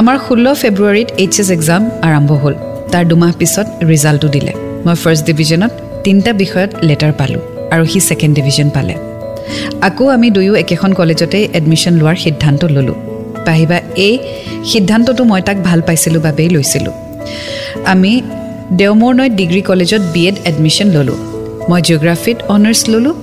আমাৰ 0.00 0.17
ষোল্ল 0.27 0.47
ফেব্ৰুৱাৰীত 0.62 1.09
এইচ 1.23 1.35
এছ 1.43 1.49
এক্সাম 1.57 1.83
আৰম্ভ 2.09 2.31
হ'ল। 2.43 2.55
তাৰ 2.93 3.05
দুমাহ 3.11 3.33
পিছত 3.41 3.67
ৰিজাল্টটো 3.91 4.29
দিলে। 4.35 4.53
মই 4.85 4.97
ফাৰ্ষ্ট 5.03 5.23
ডিভিজনত 5.29 5.73
তিনিটা 6.05 6.33
বিষয়ত 6.43 6.71
লেটাৰ 6.88 7.12
পালোঁ 7.21 7.43
আৰু 7.75 7.85
সি 7.93 7.99
ছেকেণ্ড 8.09 8.33
ডিভিজন 8.38 8.69
পালে। 8.77 8.95
আকৌ 9.88 10.05
আমি 10.17 10.29
দুয়ো 10.37 10.55
একেখন 10.62 10.91
কলেজতেই 11.00 11.45
এডমিশ্যন 11.59 11.95
লোৱাৰ 12.00 12.17
সিদ্ধান্ত 12.25 12.62
ল'লোঁ। 12.75 12.99
পাহিবা 13.47 13.79
এই 14.07 14.15
সিদ্ধান্তটো 14.73 15.23
মই 15.31 15.41
তাক 15.47 15.57
ভাল 15.69 15.81
পাইছিলোঁ 15.87 16.21
বাবেই 16.27 16.49
লৈছিলোঁ। 16.55 16.95
আমি 17.93 18.12
দেওমৰ 18.79 19.12
নৈত 19.19 19.33
ডিগ্ৰী 19.41 19.62
কলেজত 19.71 20.03
বি 20.15 20.23
এড 20.29 20.37
এডমিশ্যন 20.50 20.88
ল'লোঁ। 20.97 21.19
মই 21.71 21.81
জিঅ'গ্ৰাফীত 21.87 22.38
অনাৰ্ছ 22.55 22.83
ল'লোঁ 22.93 23.15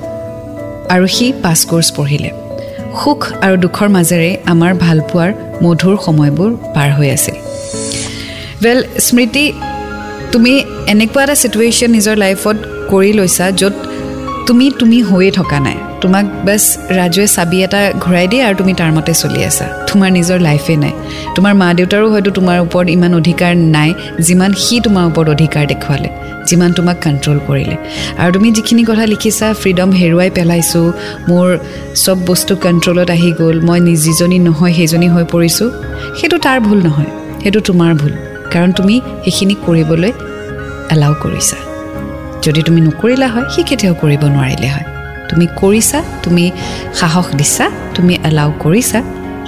আৰু 0.94 1.06
সি 1.16 1.28
পাছ 1.44 1.60
কৰ্চ 1.72 1.88
পঢ়িলে। 1.98 2.30
সুখ 3.02 3.22
আৰু 3.46 3.56
দুখৰ 3.66 3.88
মাজেৰে 3.96 4.32
আমাৰ 4.54 4.72
ভালপোৱাৰ 4.86 5.30
মধুৰ 5.64 5.96
সময়বোৰ 6.06 6.52
পাৰ 6.76 6.90
হৈ 6.98 7.10
আছিল। 7.18 7.36
ৱেল 8.64 8.80
স্মৃতি 9.08 9.46
তুমি 10.34 10.54
এনেকুৱা 10.94 11.22
এটা 11.26 11.36
ছিটুৱেশ্যন 11.42 11.90
নিজৰ 11.98 12.16
লাইফত 12.24 12.58
কৰি 12.92 13.12
লৈছা 13.20 13.46
য'ত 13.60 13.76
তুমি 14.48 14.66
তুমি 14.80 14.98
হৈয়ে 15.10 15.32
থকা 15.32 15.58
নাই। 15.60 15.78
তোমাক 16.04 16.26
বাছ 16.48 16.64
ৰাজুৱে 17.00 17.28
চাবি 17.36 17.58
এটা 17.66 17.82
ঘূৰাই 18.04 18.26
দিয়ে 18.32 18.44
আৰু 18.48 18.56
তুমি 18.62 18.74
তাৰ 18.80 18.92
মতে 18.98 19.14
চলি 19.22 19.42
আছা। 19.50 19.66
তোমাৰ 19.90 20.10
নিজৰ 20.18 20.38
লাইফে 20.48 20.76
নাই। 20.84 20.94
তোমাৰ 21.36 21.54
মা 21.62 21.68
দেউতাৰো 21.80 22.08
হয়তো 22.14 22.30
তোমাৰ 22.38 22.58
ওপৰত 22.66 22.88
ইমান 22.98 23.12
অধিকাৰ 23.22 23.52
নাই 23.76 23.90
যিমান 24.28 24.52
সি 24.64 24.76
তোমাৰ 24.86 25.04
ওপৰত 25.10 25.28
অধিকাৰ 25.36 25.64
দেখুৱালে 25.72 26.10
যিমান 26.50 26.70
তোমাক 26.78 26.98
কণ্ট্ৰল 27.06 27.38
কৰিলে। 27.48 27.76
আৰু 28.22 28.30
তুমি 28.36 28.48
যিখিনি 28.58 28.84
কথা 28.90 29.06
লিখিছা 29.14 29.48
ফ্ৰীডম 29.62 29.90
হেৰুৱাই 30.00 30.30
পেলাইছোঁ 30.38 30.86
মোৰ 31.30 31.48
চব 32.04 32.18
বস্তু 32.30 32.54
কণ্ট্ৰলত 32.66 33.10
আহি 33.18 33.30
গ'ল 33.40 33.56
মই 33.68 33.80
যিজনী 34.04 34.38
নহয় 34.48 34.74
সেইজনী 34.78 35.08
হৈ 35.14 35.26
পৰিছোঁ 35.34 35.68
সেইটো 36.20 36.38
তাৰ 36.46 36.58
ভুল 36.66 36.80
নহয় 36.88 37.10
সেইটো 37.42 37.60
তোমাৰ 37.70 37.92
ভুল। 38.02 38.14
কাৰণ 38.54 38.70
তুমি 38.78 38.96
সেইখিনি 39.24 39.56
কৰিবলৈ 39.66 40.12
এলাউ 40.94 41.14
কৰিছা। 41.24 41.58
যদি 42.46 42.62
তুমি 42.68 42.80
নকৰিলা 42.88 43.28
হয় 43.34 43.46
সি 43.54 43.62
কেতিয়াও 43.70 43.96
কৰিব 44.02 44.22
নোৱাৰিলে 44.36 44.70
হয়। 44.76 44.88
তুমি 45.30 45.46
কৰিছা 45.62 46.00
তুমি 46.24 46.44
সাহস 47.00 47.28
দিছা 47.40 47.66
তুমি 47.96 48.14
এলাউ 48.30 48.50
কৰিছা 48.64 49.00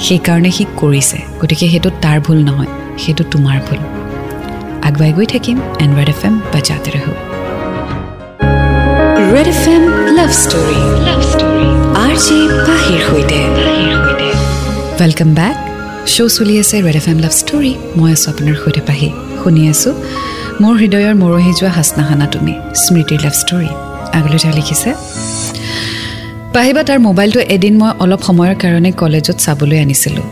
সেইকাৰণে 0.05 0.51
সি 0.57 0.63
কৰিছে। 0.81 1.17
গতিকে 1.41 1.65
সেইটো 1.71 1.89
তাৰ 2.03 2.17
ভুল 2.25 2.39
নহয় 2.47 2.71
সেইটো 3.03 3.23
তোমাৰ 3.33 3.57
ভুল। 3.67 3.79
আগুৱাই 4.87 5.11
গৈ 5.17 5.25
থাকিম 5.33 5.57
এণ্ড্ৰইড 5.83 6.09
এফ 6.13 6.21
এম 6.27 6.33
বাজাতে 6.53 6.89
ৰহ। 6.95 7.05
Red 9.33 9.47
F 9.53 9.63
M 9.75 9.83
love 10.17 10.31
story. 10.41 10.79
Love 11.07 11.21
story. 11.31 11.67
Welcome 14.99 15.29
back 15.39 15.55
show' 16.13 16.31
চলি 16.37 16.55
আছে 16.61 16.75
red 16.85 16.97
F 17.01 17.07
M 17.11 17.17
love 17.25 17.33
story. 17.41 17.71
মই 17.97 18.09
আছোঁ 18.15 18.29
আপোনাৰ 18.33 18.55
সৈতে 18.63 18.81
পাহি। 18.89 19.09
শুনি 19.41 19.61
আছোঁ 19.71 19.93
মোৰ 20.61 20.75
হৃদয়ৰ 20.81 21.15
মৰহি 21.21 21.51
যোৱা 21.59 21.71
হাচনাহানা 21.77 22.25
তুমি 22.33 22.53
স্মৃতিৰ 22.83 23.19
লাভ 23.25 23.35
ষ্টৰী 23.41 23.69
আগলৈ 24.17 24.39
তেওঁ 24.43 24.53
লিখিছে 24.59 24.89
পাহিবা 26.55 26.81
তাৰ 26.87 26.99
মোবাইলটো 27.07 27.39
এদিন 27.55 27.73
মই 27.81 27.91
অলপ 28.03 28.21
সময়ৰ 28.27 28.55
কাৰণে 28.63 28.91
কলেজত 29.01 29.37
চাবলৈ 29.45 29.77
আনিছিলোঁ। 29.85 30.25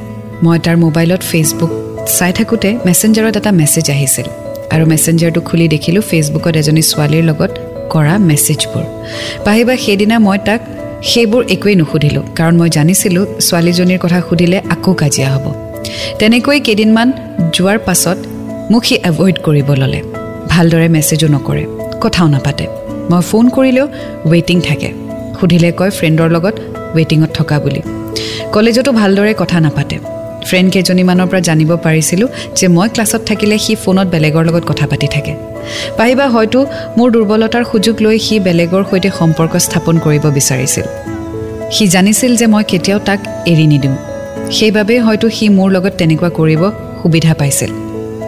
মই 0.46 0.58
তাৰ 0.65 0.75
মোবাইলত 0.86 1.22
ফেচবুক 1.32 1.72
চাই 2.17 2.32
থাকোঁতে 2.38 2.70
মেছেঞ্জাৰত 2.88 3.36
এটা 3.41 3.51
মেছেজ 3.60 3.88
আহিছিল 3.96 4.27
আৰু 4.74 4.84
মেছেঞ্জাৰটো 4.91 5.39
খুলি 5.48 5.65
দেখিলোঁ 5.75 6.03
ফেচবুকত 6.12 6.55
এজনী 6.62 6.84
ছোৱালীৰ 6.91 7.24
লগত 7.29 7.51
কৰা 7.94 8.13
মেছেজবোৰ 8.29 8.86
পাহিবা 9.46 9.74
সেইদিনা 9.86 10.17
মই 10.27 10.38
তাক 10.48 10.62
সেইবোৰ 11.12 11.41
একোৱেই 11.55 11.75
নুসুধিলোঁ 11.82 12.24
কাৰণ 12.38 12.53
মই 12.60 12.70
জানিছিলোঁ 12.77 13.24
ছোৱালীজনীৰ 13.48 14.00
কথা 14.03 14.20
সুধিলে 14.27 14.58
আকৌ 14.74 14.91
কাজিয়া 15.01 15.29
হ'ব। 15.34 15.46
তেনেকৈ 16.20 16.58
কেইদিনমান 16.67 17.08
যোৱাৰ 17.55 17.79
পাছত 17.88 18.17
মোক 18.72 18.84
সি 18.88 18.96
এভইড 19.10 19.36
কৰিব 19.46 19.70
ল'লে। 19.82 20.01
ভালদৰে 20.50 20.88
মেছেজো 20.88 21.28
নকৰে 21.28 21.64
কথাও 22.02 22.28
নাপাতে। 22.28 22.66
মই 23.12 23.22
ফোন 23.22 23.50
কৰিলেও 23.50 23.88
ৱেইটিং 24.32 24.62
থাকে। 24.62 24.90
সুধিলে 25.40 25.72
কয় 25.72 25.92
ফ্ৰেণ্ডৰ 25.98 26.30
লগত 26.36 26.56
ৱেইটিঙত 26.96 27.30
থকা 27.34 27.60
বুলি। 27.60 27.82
কলেজতো 28.52 28.92
ভালদৰে 28.92 29.34
কথা 29.38 29.60
নাপাতে। 29.60 29.96
ফ্ৰেণ্ড 30.48 30.72
কেইজনীমানৰ 30.72 31.28
পৰা 31.28 31.40
জানিব 31.40 31.78
পাৰিছিলোঁ 31.78 32.28
যে 32.56 32.68
মই 32.68 32.90
ক্লাছত 32.90 33.22
থাকিলে 33.25 33.58
সি 33.58 33.75
ফোনত 33.75 34.08
বেলেগৰ 34.08 34.44
লগত 34.46 34.64
কথা 34.66 34.88
পাতি 34.88 35.08
থাকে। 35.08 35.34
পাহিবা 35.98 36.28
হয়তো 36.28 36.66
মোৰ 36.98 37.12
দুৰ্বলতাৰ 37.12 37.64
সুযোগ 37.72 37.96
লৈ 38.02 38.20
সি 38.20 38.40
বেলেগৰ 38.40 38.84
সৈতে 38.92 39.10
সম্পৰ্ক 39.20 39.54
স্থাপন 39.58 39.96
কৰিব 40.00 40.25
বিচাৰিছিল। 40.38 40.86
সি 41.72 41.88
জানিছিল 41.88 42.32
যে 42.36 42.48
মই 42.48 42.64
কেতিয়াও 42.68 43.00
তাক 43.00 43.20
এৰি 43.46 43.68
নিদিওঁ। 43.68 43.96
সেইবাবেই 44.52 45.00
হয়তো 45.00 45.30
সি 45.30 45.50
মোৰ 45.50 45.72
লগত 45.72 45.94
তেনেকুৱা 45.98 46.30
কৰিব 46.30 46.62
সুবিধা 47.02 47.34
পাইছিল। 47.34 47.85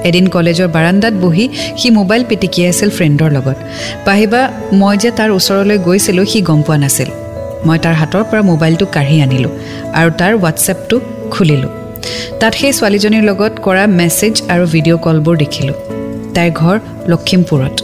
এদিন 0.09 0.25
কলেজৰ 0.35 0.67
বাৰাণ্ডাত 0.75 1.13
বহি 1.23 1.45
সি 1.79 1.87
মোবাইল 1.89 2.23
পিটিকিয়াই 2.29 2.69
আছিল 2.73 2.89
ফ্ৰেণ্ডৰ 2.97 3.29
লগত। 3.37 3.57
পাহিবা 4.05 4.41
মই 4.81 4.95
যে 5.03 5.09
তাৰ 5.17 5.29
ওচৰলৈ 5.37 5.77
গৈছিলোঁ 5.87 6.25
সি 6.31 6.39
গম 6.49 6.59
পোৱা 6.67 6.77
নাছিল। 6.83 7.09
মই 7.67 7.77
তাৰ 7.83 7.95
হাতৰ 8.01 8.23
পৰা 8.29 8.41
মোবাইলটো 8.51 8.85
কাঢ়ি 8.95 9.17
আনিলোঁ 9.25 9.53
আৰু 9.99 10.09
তাৰ 10.19 10.31
হোৱাটছএপটো 10.35 10.95
খুলিলোঁ। 11.33 11.71
তাত 12.39 12.53
সেই 12.59 12.73
ছোৱালীজনীৰ 12.77 13.23
লগত 13.29 13.53
কৰা 13.65 13.83
মেছেজ 13.99 14.33
আৰু 14.53 14.63
ভিডিঅ' 14.73 14.99
কলবোৰ 15.05 15.35
দেখিলোঁ। 15.43 15.77
তাইৰ 16.35 16.51
ঘৰ 16.61 16.77
লখিমপুৰত 17.11 17.75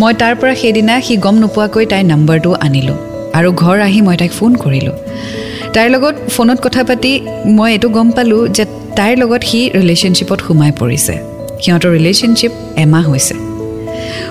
মই 0.00 0.12
তাৰ 0.20 0.34
পৰা 0.40 0.54
সেইদিনা 0.54 0.94
সি 1.06 1.14
গম 1.24 1.36
নোপোৱাকৈ 1.42 1.84
তাইৰ 1.92 2.06
নাম্বাৰটো 2.12 2.50
আনিলোঁ 2.66 2.98
আৰু 3.38 3.48
ঘৰ 3.62 3.76
আহি 3.88 4.00
মই 4.00 4.16
তাইক 4.16 4.32
ফোন 4.32 4.52
কৰিলোঁ। 4.64 4.96
তাইৰ 5.74 5.88
লগত 5.94 6.14
ফোনত 6.34 6.58
কথা 6.64 6.82
পাতি 6.88 7.12
মই 7.56 7.68
এইটো 7.72 7.88
গম 7.88 8.08
পালোঁ 8.16 8.42
যে 8.48 8.64
তাইৰ 8.98 9.16
লগত 9.22 9.42
সি 9.50 9.60
ৰিলেশ্যনশ্বিপত 9.80 10.38
সোমাই 10.46 10.70
পৰিছে। 10.80 11.14
সিহঁতৰ 11.62 11.90
ৰিলেশ্যনশ্বিপ 11.96 12.52
এমাহ 12.84 13.04
হৈছে। 13.10 13.34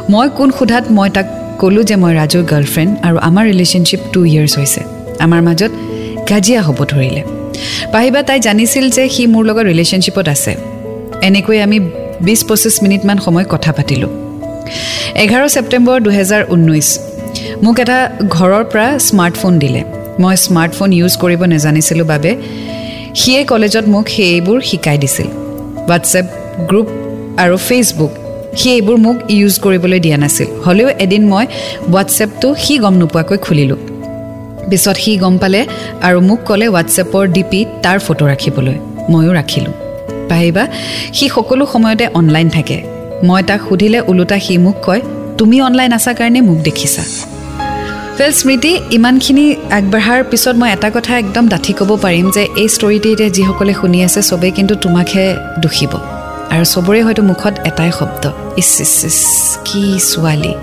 মই 0.10 0.28
কোন 0.38 0.50
সোধাত 0.58 0.86
মই 0.98 1.10
তাক 1.16 1.28
ক'লোঁ 1.62 1.84
যে 1.90 1.96
মই 2.04 2.14
ৰাজুৰ 2.20 2.44
গাৰ্লফ্ৰেণ্ড 2.52 2.92
আৰু 3.08 3.18
আমাৰ 3.28 3.44
ৰিলেশ্যনশ্বিপ 3.52 4.02
টু 4.14 4.20
ইয়েৰ্ছ 4.26 4.54
হৈছে। 4.60 4.82
আমাৰ 5.26 5.42
মাজত 5.48 5.72
কাজিয়া 6.30 6.62
হ'ব 6.62 6.80
ধৰিলে। 6.92 7.22
পাহিবা 7.92 8.20
তাই 8.24 8.40
জানিছিল 8.40 8.86
যে 8.90 9.04
সি 9.10 9.24
মোৰ 9.34 9.44
লগত 9.50 9.66
ৰিলেশ্যনশ্বিপত 9.72 10.26
আছে। 10.36 10.52
এনেকৈ 11.28 11.58
আমি 11.66 11.78
বিছ 12.22 12.40
পঁচিছ 12.48 12.76
মিনিটমান 12.84 13.18
সময় 13.26 13.46
কথা 13.54 13.72
পাতিলোঁ। 13.78 14.12
এঘাৰ 15.24 15.44
ছেপ্টেম্বৰ 15.50 15.98
দুহেজাৰ 16.06 16.44
ঊনৈছ 16.54 16.88
মোক 17.64 17.76
এটা 17.80 17.98
ঘৰৰ 18.30 18.64
পৰা 18.72 18.88
স্মাৰ্টফোন 19.08 19.54
দিলে। 19.64 19.82
মই 20.20 20.36
স্মাৰ্টফোন 20.46 20.90
ইউজ 21.00 21.14
কৰিব 21.24 21.42
নাজানিছিলোঁ 21.54 22.06
বাবে 22.06 22.32
সিয়ে 23.16 23.44
কলেজত 23.44 23.86
মোক 23.88 24.06
সেইবোৰ 24.16 24.62
শিকাই 24.62 24.98
দিছিল। 24.98 25.28
হোৱাটছএপ 25.88 26.26
গ্ৰুপ 26.70 26.88
আৰু 27.44 27.56
ফেচবুক 27.68 28.12
সি 28.58 28.70
এইবোৰ 28.70 28.98
মোক 28.98 29.18
ইউজ 29.30 29.60
কৰিবলৈ 29.60 30.00
দিয়া 30.00 30.18
নাছিল। 30.18 30.48
হ'লেও 30.66 30.90
এদিন 31.00 31.24
মই 31.30 31.46
হোৱাটছএপটো 31.92 32.56
সি 32.56 32.78
গম 32.78 32.96
নোপোৱাকৈ 33.02 33.38
খুলিলোঁ। 33.38 33.78
পিছত 34.70 34.96
সি 34.96 35.18
গম 35.18 35.38
পালে 35.38 35.62
আৰু 36.08 36.22
মোক 36.22 36.40
ক'লে 36.48 36.66
হোৱাটছএপৰ 36.68 37.24
ডি 37.36 37.44
পি 37.52 37.66
তাৰ 37.84 37.98
ফটো 38.00 38.26
ৰাখিবলৈ। 38.28 38.78
ময়ো 39.10 39.32
ৰাখিলোঁ। 39.34 39.74
পাহিবা 40.30 40.64
সি 41.14 41.30
সকলো 41.30 41.66
সময়তে 41.66 42.06
অনলাইন 42.20 42.50
থাকে। 42.50 42.78
মই 43.24 43.42
তাক 43.44 43.60
সুধিলে 43.70 44.00
ওলোটা 44.02 44.40
সি 44.40 44.58
মোক 44.58 44.78
কয় 44.86 45.02
তুমি 45.38 45.62
অনলাইন 45.62 45.92
আছা 45.94 46.14
কাৰণে 46.14 46.42
মোক 46.42 46.58
দেখিছা। 46.58 47.04
ৱেল 48.20 48.34
স্মৃতি 48.42 48.72
ইমানখিনি 48.98 49.46
আগবাঢ়াৰ 49.78 50.22
পিছত 50.32 50.56
মই 50.62 50.70
এটা 50.76 50.90
কথা 50.96 51.12
একদম 51.24 51.46
ডাঠি 51.54 51.74
ক'ব 51.80 51.90
পাৰিম 52.06 52.26
যে 52.36 52.44
এই 52.62 52.70
ষ্টৰিটি 52.76 53.10
এতিয়া 53.14 53.30
যিসকলে 53.38 53.74
শুনি 53.80 54.00
আছে 54.08 54.22
চবেই 54.30 54.52
কিন্তু 54.58 54.74
তোমাকহে 54.84 55.26
দুখিব। 55.64 55.94
আৰু 56.54 56.66
চবৰে 56.74 57.00
হয়তো 57.06 57.22
মুখত 57.32 57.54
এটাই 57.70 57.92
শব্দ 58.00 58.24
ইচ 58.62 58.72
ইচ 58.86 58.96
ইচ 59.10 59.20
কি 59.68 59.84
ছোৱালী। 60.12 60.54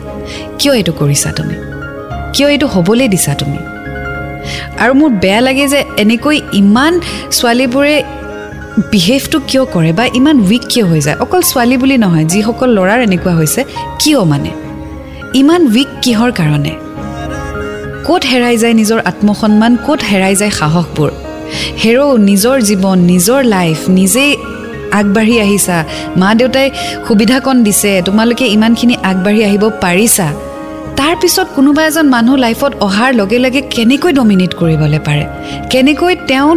কিয় 0.58 0.72
এইটো 0.78 0.92
কৰিছা 1.00 1.28
তুমি? 1.38 1.56
কিয় 2.34 2.48
এইটো 2.54 2.66
হ'বলৈ 2.74 3.06
দিছা 3.14 3.32
তুমি? 3.40 3.60
আৰু 4.82 4.92
মোৰ 5.00 5.10
বেয়া 5.22 5.40
লাগে 5.46 5.64
যে 5.72 5.80
এনেকৈ 6.02 6.36
ইমান 6.60 6.92
ছোৱালীবোৰে 7.36 7.94
বিহেভটো 8.92 9.38
কিয় 9.48 9.64
কৰে 9.74 9.92
বা 9.98 10.04
ইমান 10.18 10.36
উইক 10.48 10.64
কিয় 10.72 10.84
হৈ 10.90 11.00
যায়? 11.06 11.16
অকল 11.24 11.40
ছোৱালী 11.50 11.76
বুলি 11.82 11.96
নহয় 12.04 12.24
যিসকল 12.32 12.68
ল'ৰাৰ 12.76 13.00
এনেকুৱা 13.06 13.32
হৈছে 13.38 13.60
কিয় 14.00 14.20
মানে? 14.32 14.50
ইমান 15.40 15.62
উইক 15.74 15.90
কিহৰ 16.04 16.32
কাৰণে? 16.40 16.74
ক'ত 18.06 18.22
হেৰাই 18.24 18.56
যায় 18.56 18.74
নিজৰ 18.74 19.00
আত্মসন্মান 19.04 19.76
ক'ত 19.86 20.00
হেৰাই 20.10 20.34
যায় 20.36 20.50
সাহসবোৰ? 20.50 21.10
হেৰ' 21.82 22.18
নিজৰ 22.18 22.56
জীৱন 22.60 22.98
নিজৰ 22.98 23.44
লাইফ 23.44 23.78
নিজেই 23.88 24.36
আগবাঢ়ি 24.92 25.40
আহিছা। 25.40 25.84
মা 26.16 26.34
দেউতাই 26.34 26.70
সুবিধাকণ 27.08 27.56
দিছে 27.62 28.02
তোমালোকে 28.06 28.44
ইমানখিনি 28.46 28.94
আগবাঢ়ি 29.02 29.44
আহিব 29.44 29.64
পাৰিছা। 29.80 30.26
তাৰপিছত 30.96 31.46
কোনোবা 31.56 31.82
এজন 31.86 32.06
মানুহ 32.08 32.34
লাইফত 32.36 32.72
অহাৰ 32.80 33.14
লগে 33.14 33.38
লগে 33.38 33.60
কেনেকৈ 33.60 34.12
ডমিনেট 34.12 34.54
কৰিবলৈ 34.54 34.98
পাৰে? 34.98 35.24
কেনেকৈ 35.70 36.14
তেওঁ 36.28 36.50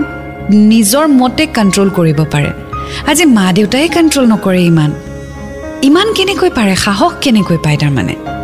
নিজৰ 0.51 1.05
মতে 1.07 1.45
কণ্ট্ৰল 1.45 1.89
কৰিব 1.89 2.19
পাৰে? 2.31 2.51
আজি 3.07 3.25
মা 3.25 3.53
দেউতাই 3.53 3.87
কণ্ট্ৰল 3.87 4.25
নকৰে 4.25 4.61
ইমান। 4.61 4.91
ইমান 5.81 6.07
কেনেকৈ 6.13 6.49
পাৰে? 6.49 6.75
সাহস 6.75 7.13
কেনেকৈ 7.21 7.57
পায় 7.63 7.77
তাৰমানে? 7.77 8.36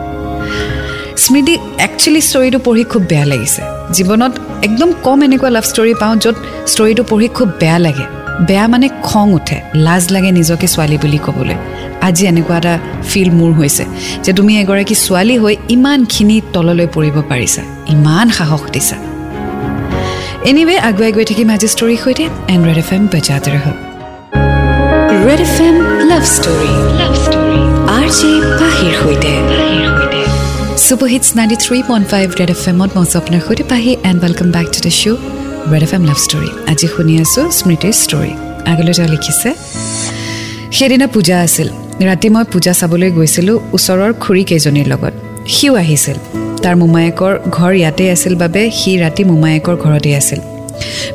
স্মৃতি 1.23 1.55
একচুৱেলি 1.85 2.21
ষ্টৰিটো 2.29 2.59
পঢ়ি 2.65 2.83
খুব 2.91 3.03
বেয়া 3.11 3.25
লাগিছে। 3.31 3.61
জীৱনত 3.95 4.33
একদম 4.67 4.89
কম 5.05 5.19
এনেকুৱা 5.27 5.49
লাভ 5.55 5.65
ষ্টৰি 5.71 5.93
পাওঁ 6.01 6.15
য'ত 6.23 6.35
ষ্টৰিটো 6.71 7.03
পঢ়ি 7.11 7.27
খুব 7.37 7.49
বেয়া 7.61 7.79
লাগে। 7.85 8.05
বেয়া 8.47 8.65
মানে 8.73 8.87
খং 9.07 9.27
উঠে 9.39 9.57
লাজ 9.85 10.03
লাগে 10.15 10.29
নিজকে 10.39 10.67
ছোৱালী 10.73 10.97
বুলি 11.03 11.19
ক'বলৈ। 11.25 11.55
আজি 12.07 12.23
এনেকুৱা 12.31 12.57
এটা 12.59 12.73
ফিল 13.09 13.29
মোৰ 13.39 13.51
হৈছে 13.59 13.83
যে 14.25 14.31
তুমি 14.37 14.51
এগৰাকী 14.63 14.95
ছোৱালী 15.05 15.35
হৈ 15.43 15.55
ইমানখিনি 15.75 16.37
তললৈ 16.53 16.87
পৰিব 16.95 17.15
পাৰিছা 17.31 17.61
ইমান 17.93 18.27
সাহস 18.37 18.63
দিছা। 18.73 18.97
এনিৱে 20.49 20.75
আগুৱাই 20.89 21.11
গৈ 21.15 21.25
থাকিম 21.31 21.47
আজি 21.55 21.67
ষ্টৰীৰ 21.75 21.99
সৈতে 22.03 22.25
এণ্ড 22.53 22.63
ৰেড 22.67 22.79
এফ 22.83 22.89
এম 22.95 23.03
বেজাত 23.13 23.45
ৰহ 23.55 23.65
red 25.25 25.41
F 25.47 25.55
M 25.67 25.75
love 26.09 26.23
story 26.35 26.71
love 26.99 27.13
story 27.25 27.59
R 27.97 28.07
J 28.17 28.31
পাহিৰ 28.59 28.93
সৈতে। 29.01 29.33
Super 30.93 31.09
hits 31.15 31.29
ninety 31.39 31.57
three 31.65 31.77
point 31.89 32.05
five 32.11 32.27
red 32.39 32.51
F 32.55 32.61
এমত 32.71 32.89
মই 32.95 33.05
আপোনাৰ 33.19 33.41
সৈতে 33.47 33.63
Pahi 33.71 33.91
and 34.09 34.19
welcome 34.23 34.47
back 34.55 34.67
to 34.73 34.79
the 34.85 34.91
show' 34.99 35.19
red 35.71 35.83
F 35.87 35.91
M 35.97 36.03
love 36.09 36.19
story 36.25 36.49
আজি 36.71 36.87
শুনি 36.93 37.13
আছোঁ 37.23 37.45
স্মৃতিৰ 37.59 37.93
ষ্টৰী 38.03 38.31
আগলৈ 38.71 38.93
তেওঁ 38.97 39.09
লিখিছে 39.13 39.49
সেইদিনা 40.77 41.07
পূজা 41.15 41.35
আছিল। 41.45 41.67
ৰাতি 42.09 42.27
মই 42.33 42.43
পূজা 42.53 42.73
চাবলৈ 42.79 43.09
গৈছিলোঁ 43.17 43.57
ওচৰৰ 43.75 44.11
খুৰীকেইজনীৰ 44.23 44.87
লগত। 44.93 45.13
সিও 45.55 45.73
আহিছিল। 45.83 46.17
তাৰ 46.63 46.75
মোমায়েকৰ 46.81 47.33
ঘৰ 47.57 47.71
ইয়াতেই 47.81 48.09
আছিল 48.15 48.33
বাবে 48.43 48.61
সি 48.79 48.91
ৰাতি 49.03 49.23
মোমায়েকৰ 49.31 49.75
ঘৰতেই 49.83 50.15
আছিল। 50.21 50.39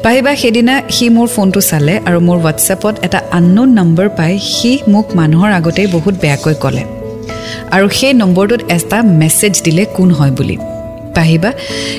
পাহিবা 0.05 0.33
সেইদিনা 0.43 0.75
সি 0.95 1.07
মোৰ 1.17 1.29
ফোনটো 1.35 1.61
চালে 1.71 1.95
আৰু 2.09 2.19
মোৰ 2.29 2.39
হোৱাটছএপত 2.43 2.95
এটা 3.07 3.19
আননোন 3.39 3.69
নম্বৰ 3.79 4.07
পাই 4.19 4.33
সি 4.55 4.71
মোক 4.93 5.07
মানুহৰ 5.19 5.51
আগতেই 5.59 5.87
বহুত 5.97 6.15
বেয়াকৈ 6.23 6.57
ক'লে। 6.65 6.83
আৰু 7.71 7.87
সেই 7.89 8.13
নম্বৰটোত 8.13 8.61
এটা 8.77 9.03
মেছেজ 9.03 9.55
দিলে 9.63 9.85
কোন 9.97 10.11
হয় 10.11 10.31
বুলি। 10.31 10.57
পাহিবা 11.15 11.51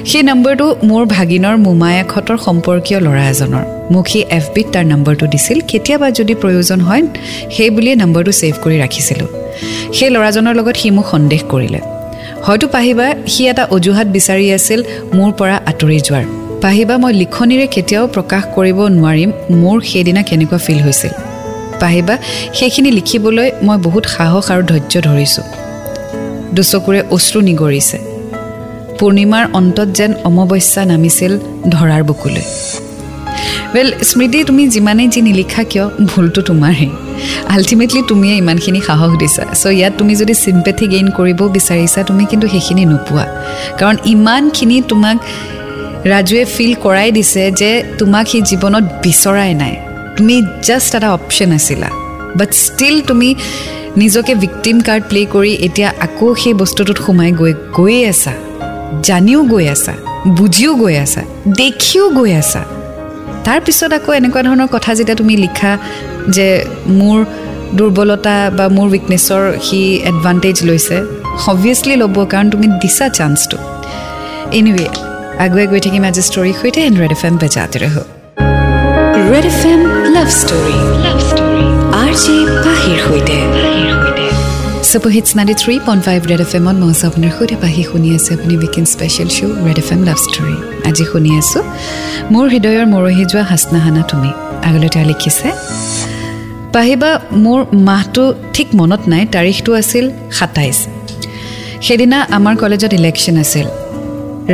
সেই 0.05 0.23
নম্বৰটো 0.23 0.65
মোৰ 0.83 1.05
ভাগিনৰ 1.05 1.55
মোমায়েকহঁতৰ 1.57 2.37
সম্পৰ্কীয় 2.37 2.99
ল'ৰা 2.99 3.23
এজনৰ। 3.29 3.63
মোক 3.91 4.05
সি 4.07 4.19
এফ 4.37 4.45
বিত 4.55 4.67
তাৰ 4.73 4.85
নম্বৰটো 4.85 5.25
দিছিল। 5.27 5.57
কেতিয়াবা 5.67 6.11
যদি 6.11 6.33
প্ৰয়োজন 6.35 6.79
হয় 6.81 7.03
সেই 7.55 7.69
বুলিয়ে 7.69 7.95
নম্বৰটো 7.95 8.31
ছেভ 8.31 8.53
কৰি 8.63 8.77
ৰাখিছিলোঁ। 8.79 9.27
সেই 9.93 10.09
ল'ৰাজনৰ 10.09 10.53
লগত 10.55 10.75
সি 10.75 10.89
মোক 10.91 11.05
সন্দেহ 11.11 11.41
কৰিলে। 11.49 11.79
হয়তো 12.45 12.67
পাহিবা 12.67 13.07
সি 13.27 13.41
এটা 13.47 13.63
অজুহাত 13.75 14.07
বিচাৰি 14.07 14.45
আছিল 14.51 14.79
মোৰ 15.13 15.31
পৰা 15.39 15.55
আঁতৰি 15.65 15.99
যোৱাৰ। 16.07 16.25
পাহিবা 16.61 16.97
মই 16.97 17.13
লিখনিৰে 17.13 17.67
কেতিয়াও 17.67 18.05
প্ৰকাশ 18.07 18.43
কৰিব 18.55 18.77
নোৱাৰিম 18.97 19.29
মোৰ 19.61 19.77
সেইদিনা 19.81 20.21
কেনেকুৱা 20.21 20.57
ফিল 20.57 20.79
হৈছিল। 20.79 21.28
পাহিবা 21.79 22.15
সেইখিনি 22.53 22.89
লিখিবলৈ 22.91 23.49
মই 23.67 23.77
বহুত 23.77 24.05
সাহস 24.15 24.45
আৰু 24.51 24.61
ধৈৰ্য 24.71 24.93
ধৰিছোঁ। 25.07 25.45
দুচকুৰে 26.55 27.01
অশ্ৰু 27.15 27.39
নিগৰিছে। 27.41 27.97
পূৰ্ণিমাৰ 28.99 29.45
অন্তত 29.53 29.87
যেন 29.99 30.11
অমাৱস্যা 30.29 30.81
নামিছিল 30.85 31.33
ধৰাৰ 31.73 32.03
বুকুলৈ। 32.03 32.45
ৱেল 33.73 33.89
স্মৃতি 34.03 34.39
তুমি 34.43 34.63
যিমানেই 34.67 35.07
যি 35.07 35.21
নিলিখা 35.21 35.63
কিয় 35.63 35.85
ভুলটো 36.05 36.41
তোমাৰহে। 36.41 36.89
আল্টিমেটলি 37.55 38.01
তুমিয়ে 38.07 38.35
ইমানখিনি 38.37 38.81
সাহস 38.81 39.11
দিছা। 39.17 39.43
চ' 39.61 39.65
ইয়াত 39.77 39.93
তুমি 39.97 40.13
যদি 40.15 40.33
চিম্পেথি 40.33 40.85
গেইন 40.87 41.07
কৰিব 41.17 41.39
বিচাৰিছা 41.55 41.99
তুমি 42.03 42.23
কিন্তু 42.25 42.47
সেইখিনি 42.47 42.83
নোপোৱা। 42.85 43.25
কাৰণ 43.79 43.95
ইমানখিনি 44.05 44.77
তোমাক 44.81 45.17
ৰাজুৱে 46.05 46.43
ফিল 46.55 46.73
কৰাই 46.83 47.09
দিছে 47.11 47.43
যে 47.51 47.71
তোমাক 47.99 48.25
সি 48.27 48.37
জীৱনত 48.41 48.85
বিচৰাই 49.03 49.53
নাই। 49.61 49.75
তুমি 50.19 50.35
জাষ্ট 50.67 50.91
এটা 50.97 51.09
অপশ্যন 51.17 51.49
আছিলা। 51.59 51.89
বাট 52.39 52.49
ষ্টিল 52.65 52.95
তুমি 53.09 53.29
নিজকে 54.01 54.33
ভিক্টিম 54.43 54.77
কাৰ্ড 54.87 55.03
প্লে' 55.09 55.29
কৰি 55.35 55.53
এতিয়া 55.67 55.89
আকৌ 56.05 56.27
সেই 56.41 56.53
বস্তুটোত 56.61 56.97
সোমাই 57.05 57.31
গৈ 57.41 57.53
গৈয়ে 57.77 58.01
আছা। 58.13 58.33
জানিও 59.07 59.41
গৈ 59.53 59.65
আছা 59.75 59.93
বুজিও 60.37 60.71
গৈ 60.81 60.95
আছা 61.05 61.21
দেখিও 61.61 62.05
গৈ 62.17 62.31
আছা। 62.41 62.61
তাৰপিছত 63.45 63.91
আকৌ 63.99 64.11
এনেকুৱা 64.19 64.41
ধৰণৰ 64.47 64.69
কথা 64.75 64.91
যেতিয়া 64.97 65.17
তুমি 65.21 65.33
লিখা 65.45 65.71
যে 66.35 66.47
মোৰ 66.99 67.17
দুৰ্বলতা 67.77 68.35
বা 68.57 68.65
মোৰ 68.77 68.87
উইকনেছৰ 68.93 69.43
সি 69.67 69.79
এডভান্টেজ 70.11 70.57
লৈছে 70.69 70.97
অভিয়াছলি 71.53 71.95
ল'ব 72.01 72.17
কাৰণ 72.31 72.47
তুমি 72.53 72.67
দিছা 72.81 73.05
চান্সটো 73.17 73.57
এনিৱে 74.57 74.87
আগুৱাই 75.43 75.65
গৈ 75.71 75.79
থাকিম 75.85 76.03
আজি 76.09 76.21
ষ্টৰীৰ 76.29 76.55
সৈতে 76.61 76.79
and 76.87 76.97
red 77.01 77.11
F 77.17 77.23
M 77.27 77.35
বেজাতে 77.43 77.77
red 79.31 79.45
F 79.53 79.61
M 79.73 79.81
love 80.15 80.29
story 80.41 80.77
love 81.05 81.19
story 81.29 81.65
R 82.01 82.11
J 82.23 82.35
পাহিৰ 82.65 82.97
সৈতে 83.05 83.37
super 84.89 85.11
hits 85.15 85.29
ninety 85.37 85.55
three 85.61 85.73
point 85.87 86.01
five 86.07 86.19
red 86.31 86.41
F 86.45 86.51
এমত 86.59 86.75
মই 86.83 86.93
আপোনাৰ 87.09 87.31
সৈতে। 87.37 87.55
পাহি 87.63 87.81
শুনি 87.89 88.09
আছে 88.17 88.31
আপুনি 88.37 88.53
weekend 88.61 88.87
special 88.93 89.29
show' 89.37 89.53
red 89.67 89.77
F 89.83 89.89
M 89.95 90.01
love 90.09 90.17
story 90.25 90.55
আজি 90.89 91.03
শুনি 91.11 91.31
আছোঁ। 91.41 91.63
মোৰ 92.33 92.45
হৃদয়ৰ 92.53 92.85
মৰহি 92.93 93.23
যোৱা 93.31 93.43
হাচনা 93.51 93.79
হানা 93.85 94.01
তুমি। 94.11 94.31
আগলৈ 94.67 94.89
তেওঁ 94.93 95.05
লিখিছে 95.11 95.47
পাহিবা 96.75 97.11
মোৰ 97.45 97.59
মাহটো 97.87 98.23
ঠিক 98.55 98.67
মনত 98.79 99.01
নাই 99.11 99.23
তাৰিখটো 99.35 99.71
আছিল 99.81 100.05
সাতাইছ। 100.37 100.77
সেইদিনা 101.85 102.17
আমাৰ 102.37 102.53
কলেজত 102.61 102.91
ইলেকশ্যন 102.99 103.35
আছিল। 103.43 103.67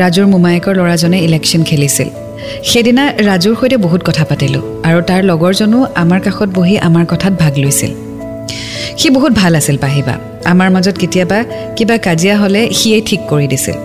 ৰাজুৰ 0.02 0.26
মোমায়েকৰ 0.34 0.74
ল'ৰাজনে 0.80 1.18
ইলেকশ্যন 1.28 1.62
খেলিছিল। 1.70 2.10
সেইদিনা 2.64 3.04
ৰাজুৰ 3.30 3.56
সৈতে 3.60 3.78
বহুত 3.78 4.02
কথা 4.04 4.24
পাতিলোঁ 4.30 4.64
আৰু 4.88 5.00
তাৰ 5.10 5.24
লগৰজনো 5.24 5.80
আমাৰ 5.96 6.20
কাষত 6.20 6.50
বহি 6.50 6.78
আমাৰ 6.78 7.06
কথাত 7.06 7.34
ভাগ 7.34 7.54
লৈছিল। 7.58 7.92
সি 8.98 9.10
বহুত 9.10 9.34
ভাল 9.34 9.56
আছিল 9.56 9.78
পাহিবা। 9.78 10.16
আমাৰ 10.46 10.70
মাজত 10.70 10.96
কেতিয়াবা 10.98 11.40
কিবা 11.76 11.98
কাজিয়া 11.98 12.36
হ'লে 12.38 12.62
সিয়েই 12.74 13.02
ঠিক 13.02 13.20
কৰি 13.30 13.48
দিছিল। 13.48 13.78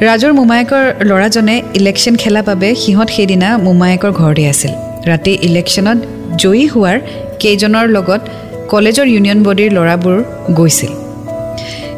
ৰাজুৰ 0.00 0.32
মোমায়েকৰ 0.32 0.84
ল'ৰাজনে 1.08 1.62
ইলেকশ্যন 1.74 2.16
খেলা 2.16 2.42
বাবে 2.42 2.74
সিহঁত 2.74 3.08
সেইদিনা 3.10 3.58
মোমায়েকৰ 3.58 4.12
ঘৰতে 4.12 4.48
আছিল। 4.48 4.72
ৰাতি 5.10 5.32
ইলেকশ্যনত 5.42 5.98
জয়ী 6.36 6.66
হোৱাৰ 6.66 6.98
কেইজনৰ 7.40 7.86
লগত 7.88 8.20
কলেজৰ 8.68 9.06
ইউনিয়ন 9.06 9.42
বডিৰ 9.42 9.70
ল'ৰাবোৰ 9.72 10.16
গৈছিল। 10.54 10.92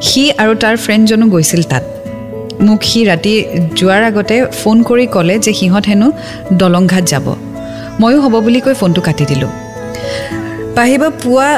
সি 0.01 0.23
আৰু 0.43 0.55
তাৰ 0.55 0.77
ফ্ৰেণ্ডজনো 0.77 1.27
গৈছিল 1.27 1.63
তাত। 1.63 1.85
মোক 2.67 2.81
সি 2.83 3.01
ৰাতি 3.11 3.35
যোৱাৰ 3.79 4.03
আগতে 4.11 4.37
ফোন 4.61 4.77
কৰি 4.89 5.07
ক'লে 5.15 5.35
যে 5.45 5.53
সিহঁত 5.53 5.85
হেনো 5.91 6.09
দলংঘাট 6.61 7.05
যাব। 7.13 7.27
ময়ো 8.01 8.19
হ'ব 8.21 8.35
বুলি 8.47 8.61
কৈ 8.61 8.75
ফোনটো 8.81 9.01
কাটি 9.01 9.25
দিলোঁ। 9.31 9.51
পাহিবা 10.77 11.09
পুৱা 11.23 11.49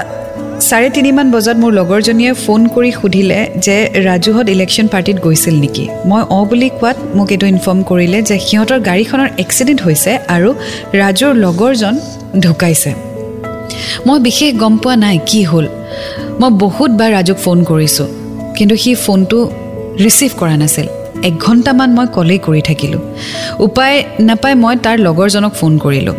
চাৰে 0.69 0.89
তিনিমান 0.97 1.27
বজাত 1.31 1.57
মোৰ 1.63 1.73
লগৰজনীয়ে 1.81 2.33
ফোন 2.45 2.61
কৰি 2.75 2.91
সুধিলে 2.93 3.39
যে 3.67 3.77
ৰাজুহঁত 4.09 4.47
ইলেকশ্যন 4.49 4.87
পাৰ্টিত 4.93 5.17
গৈছিল 5.25 5.55
নেকি? 5.61 5.85
মই 6.11 6.23
অঁ 6.37 6.45
বুলি 6.51 6.69
কোৱাত 6.81 6.97
মোক 7.17 7.29
এইটো 7.35 7.47
ইনফৰ্ম 7.47 7.81
কৰিলে 7.83 8.19
যে 8.23 8.37
সিহঁতৰ 8.49 8.79
গাড়ীখনৰ 8.89 9.29
এক্সিডেণ্ট 9.39 9.81
হৈছে 9.87 10.11
আৰু 10.37 10.51
ৰাজুৰ 11.01 11.33
লগৰজন 11.45 11.95
ঢুকাইছে। 12.41 12.91
মই 14.07 14.19
বিশেষ 14.21 14.51
গম 14.63 14.75
পোৱা 14.83 14.97
নাই 14.97 15.17
কি 15.27 15.41
হ'ল। 15.43 15.67
মই 16.41 16.51
বহুতবাৰ 16.65 17.11
ৰাজুক 17.17 17.39
ফোন 17.45 17.59
কৰিছোঁ। 17.65 18.09
কিন্তু 18.57 18.75
সি 18.77 18.91
ফোনটো 18.95 19.39
ৰিচিভ 19.98 20.31
কৰা 20.38 20.57
নাছিল। 20.57 20.87
এঘণ্টামান 21.24 21.90
মই 21.94 22.07
কলেই 22.12 22.38
কৰি 22.38 22.62
থাকিলোঁ। 22.62 23.00
উপায় 23.59 24.05
নাপাই 24.20 24.55
মই 24.55 24.76
তাৰ 24.76 24.98
লগৰজনক 24.98 25.53
ফোন 25.55 25.79
কৰিলোঁ। 25.79 26.14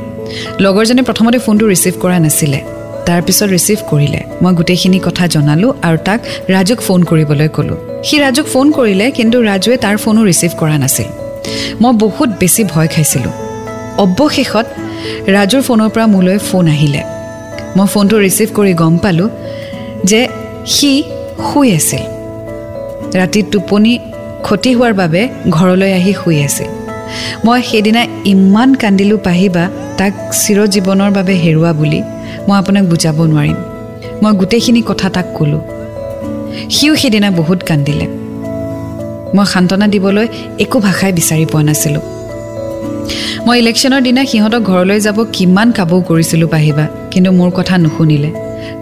লগৰজনে 0.59 1.01
প্ৰথমতে 1.01 1.39
ফোনটো 1.39 1.67
ৰিচিভ 1.67 1.93
কৰা 2.01 2.19
নাছিলে। 2.19 2.61
তাৰপিছত 3.05 3.43
ৰিচিভ 3.43 3.77
কৰিলে। 3.89 4.19
মই 4.41 4.53
গোটেইখিনি 4.53 4.99
কথা 4.99 5.27
জনালোঁ 5.27 5.73
আৰু 5.81 5.97
তাক 6.05 6.21
ৰাজুক 6.49 6.81
ফোন 6.81 7.03
কৰিবলৈ 7.03 7.47
ক'লোঁ। 7.47 7.77
সি 8.03 8.19
ৰাজুক 8.19 8.45
ফোন 8.45 8.71
কৰিলে 8.71 9.11
কিন্তু 9.11 9.41
ৰাজুৱে 9.41 9.77
তাৰ 9.77 9.97
ফোনো 9.97 10.25
ৰিচিভ 10.25 10.51
কৰা 10.59 10.77
নাছিল। 10.77 11.05
মই 11.81 11.93
বহুত 11.93 12.29
বেছি 12.39 12.63
ভয় 12.63 12.87
খাইছিলোঁ। 12.87 13.31
অৱশেষত 13.97 14.65
ৰাজুৰ 15.27 15.61
ফোনৰ 15.61 15.89
পৰা 15.89 16.07
মোলৈ 16.07 16.37
ফোন 16.37 16.67
আহিলে। 16.67 17.03
মই 17.77 17.87
ফোনটো 17.87 18.19
ৰিচিভ 18.19 18.49
কৰি 18.55 18.73
গম 18.73 18.97
পালোঁ 18.97 19.29
যে 20.03 20.27
সি 20.65 21.03
শুই 21.53 21.75
আছিল। 21.75 22.20
ৰাতি 23.19 23.41
টোপনি 23.51 23.93
ক্ষতি 24.45 24.71
হোৱাৰ 24.77 24.93
বাবে 25.01 25.21
ঘৰলৈ 25.57 25.91
আহি 25.99 26.13
শুই 26.21 26.37
আছিল 26.47 26.69
মই 27.45 27.59
সেইদিনা 27.69 28.01
ইমান 28.33 28.69
কান্দিলোঁ 28.81 29.19
পাহিবা 29.27 29.63
তাক 29.99 30.13
চিৰজীৱনৰ 30.41 31.11
বাবে 31.17 31.33
হেৰুৱা 31.43 31.71
বুলি 31.79 31.99
মই 32.47 32.55
আপোনাক 32.61 32.83
বুজাব 32.91 33.17
নোৱাৰিম। 33.31 33.57
মই 34.21 34.31
গোটেইখিনি 34.39 34.81
কথা 34.89 35.07
তাক 35.15 35.27
ক'লোঁ। 35.37 35.61
সিও 36.75 36.93
সেইদিনা 37.01 37.29
বহুত 37.39 37.59
কান্দিলে। 37.69 38.07
মই 39.35 39.45
সান্তনা 39.53 39.85
দিবলৈ 39.93 40.25
একো 40.63 40.77
ভাষাই 40.87 41.11
বিচাৰি 41.19 41.45
পোৱা 41.51 41.63
নাছিলোঁ। 41.67 42.03
মই 43.45 43.55
ইলেকশ্যনৰ 43.61 44.01
দিনা 44.07 44.21
সিহঁতক 44.31 44.61
ঘৰলৈ 44.71 44.99
যাব 45.05 45.17
কিমান 45.35 45.67
কাবৌ 45.77 45.97
কৰিছিলোঁ 46.09 46.49
পাহিবা 46.53 46.85
কিন্তু 47.11 47.29
মোৰ 47.39 47.49
কথা 47.57 47.73
নুশুনিলে। 47.83 48.31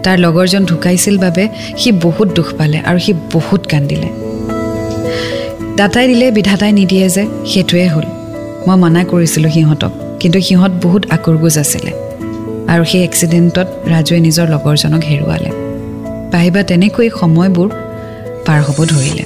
তাৰ 0.04 0.16
লগৰজন 0.24 0.62
ঢুকাইছিল 0.70 1.16
বাবে 1.24 1.44
সি 1.80 1.88
বহুত 2.04 2.28
দুখ 2.38 2.48
পালে 2.58 2.78
আৰু 2.88 2.98
সি 3.04 3.12
বহুত 3.34 3.62
কান্দিলে। 3.72 4.08
দাতাই 5.78 6.06
দিলে 6.10 6.26
বিধাতাই 6.38 6.72
নিদিয়ে 6.78 7.06
যে 7.16 7.22
সেইটোৱে 7.50 7.86
হ'ল। 7.94 8.06
মই 8.66 8.76
মানা 8.84 9.00
কৰিছিলোঁ 9.12 9.50
সিহঁতক 9.56 9.92
কিন্তু 10.20 10.38
সিহঁত 10.46 10.72
বহুত 10.84 11.02
আকুৰগোজ 11.16 11.54
আছিলে 11.64 11.92
আৰু 12.72 12.82
সেই 12.90 13.02
এক্সিডেণ্টত 13.08 13.68
ৰাজুৱে 13.92 14.18
নিজৰ 14.26 14.46
লগৰজনক 14.54 15.02
হেৰুৱালে। 15.10 15.50
পাহিবা 16.32 16.60
তেনেকৈ 16.70 17.08
সময়বোৰ 17.20 17.68
পাৰ 18.46 18.60
হ'ব 18.66 18.78
ধৰিলে। 18.92 19.24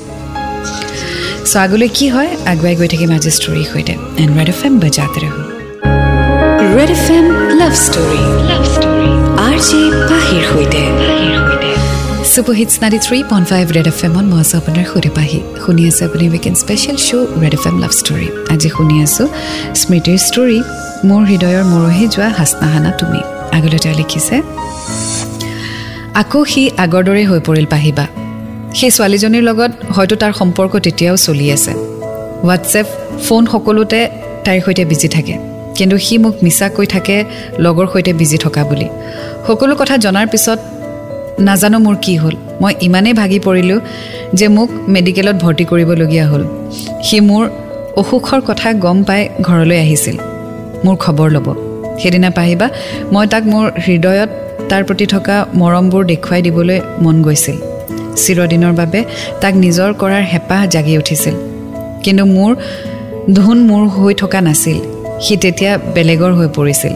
চ' 1.50 1.56
আগলৈ 1.64 1.88
কি 1.96 2.06
হয় 2.14 2.30
আগুৱাই 2.52 2.74
গৈ 2.80 2.88
থাকিম 2.92 3.10
আজি 3.16 3.30
ষ্টৰীৰ 3.38 3.66
সৈতে। 3.72 3.94
এণ্ড 4.22 4.32
ৰেড 4.38 4.48
এফ 4.54 4.60
এম 4.66 4.74
বজাতে 4.82 5.20
red 6.76 6.90
F 6.96 7.06
M 7.16 7.26
love 7.60 7.72
story 7.86 8.43
সৈতে 9.54 10.82
super hits 12.34 12.74
ninety 12.82 12.98
three 13.06 13.18
point 13.30 13.46
five 13.50 13.64
red 13.76 13.86
F 13.92 13.98
এমত 14.04 14.26
মই 14.30 14.40
আছোঁ 14.44 14.56
আপোনাৰ 14.60 14.84
সৈতে 14.92 15.10
পাহি 15.18 15.38
শুনি 15.62 15.82
আছে 15.90 16.02
আপুনি 16.08 16.24
weekend 16.28 16.56
special 16.62 16.96
show' 17.06 17.28
red 17.42 17.54
F 17.58 17.64
M 17.70 17.76
love 17.82 17.92
story 18.00 18.28
আজি 18.52 18.68
শুনি 18.76 18.96
আছোঁ 19.06 19.26
স্মৃতিৰ 19.80 20.18
ষ্টৰী 20.26 20.58
মোৰ 21.08 21.22
হৃদয়ৰ 21.30 21.64
মৰহি 21.72 22.04
যোৱা 22.14 22.28
হাচনাহানা 22.38 22.90
তুমি 23.00 23.20
আগলৈ 23.56 23.78
তেওঁ 23.84 23.94
লিখিছে 24.00 24.36
আকৌ 26.22 26.40
সি 26.52 26.62
আগৰ 26.84 27.02
দৰেই 27.08 27.26
হৈ 27.30 27.40
পৰিল 27.48 27.66
পাহিবা 27.74 28.04
সেই 28.78 28.90
ছোৱালীজনীৰ 28.96 29.44
লগত 29.50 29.72
হয়তো 29.96 30.14
তাৰ 30.22 30.32
সম্পৰ্ক 30.40 30.72
তেতিয়াও 30.84 31.16
চলি 31.26 31.46
আছে 31.56 31.72
হোৱাটছএপ 32.42 32.86
ফোন 33.26 33.42
সকলোতে 33.52 34.00
তাইৰ 34.44 34.60
সৈতে 34.64 34.84
বিজি 34.92 35.08
থাকে 35.16 35.34
কিন্তু 35.78 35.96
সি 35.98 36.14
মোক 36.18 36.34
মিছা 36.42 36.66
কৈ 36.68 36.86
থাকে 36.86 37.16
লগৰ 37.58 37.86
সৈতে 37.92 38.12
বিজি 38.12 38.38
থকা 38.38 38.62
বুলি 38.64 38.88
সকলো 39.46 39.74
কথা 39.80 39.96
জনাৰ 39.96 40.26
পিছত 40.26 40.58
নাজানো 41.48 41.78
মোৰ 41.78 41.96
কি 42.04 42.14
হ'ল। 42.16 42.34
মই 42.60 42.72
ইমানেই 42.86 43.14
ভাগি 43.20 43.38
পৰিলোঁ 43.46 43.78
যে 44.38 44.46
মোক 44.48 44.68
মেডিকেলত 44.94 45.36
ভৰ্তি 45.44 45.64
কৰিবলগীয়া 45.70 46.26
হ'ল। 46.30 46.42
সি 47.06 47.16
মোৰ 47.28 47.44
অসুখৰ 48.00 48.40
কথা 48.48 48.68
গম 48.84 48.98
পাই 49.08 49.20
ঘৰলৈ 49.48 49.78
আহিছিল। 49.84 50.16
মোৰ 50.84 50.96
খবৰ 50.96 51.28
ল'ব। 51.36 51.46
সেইদিনা 52.00 52.30
পাহিবা 52.30 52.66
মই 53.12 53.26
তাক 53.32 53.42
মোৰ 53.52 53.64
হৃদয়ত 53.86 54.30
তাৰ 54.70 54.82
প্ৰতি 54.84 55.06
থকা 55.06 55.36
মৰমবোৰ 55.60 56.02
দেখুৱাই 56.12 56.40
দিবলৈ 56.42 56.78
মন 57.04 57.16
গৈছিল। 57.22 57.56
চিৰদিনৰ 58.22 58.72
বাবে 58.80 59.00
তাক 59.40 59.54
নিজৰ 59.64 59.90
কৰাৰ 60.00 60.24
হেঁপাহ 60.32 60.60
জাগি 60.74 60.94
উঠিছিল। 60.98 61.34
কিন্তু 62.04 62.24
মোৰ 62.36 62.50
ধুন 63.36 63.58
মোৰ 63.68 63.82
হৈ 63.94 64.14
থকা 64.22 64.40
নাছিল। 64.40 64.78
সি 65.24 65.34
তেতিয়া 65.36 65.72
বেলেগৰ 65.94 66.32
হৈ 66.38 66.48
পৰিছিল। 66.58 66.94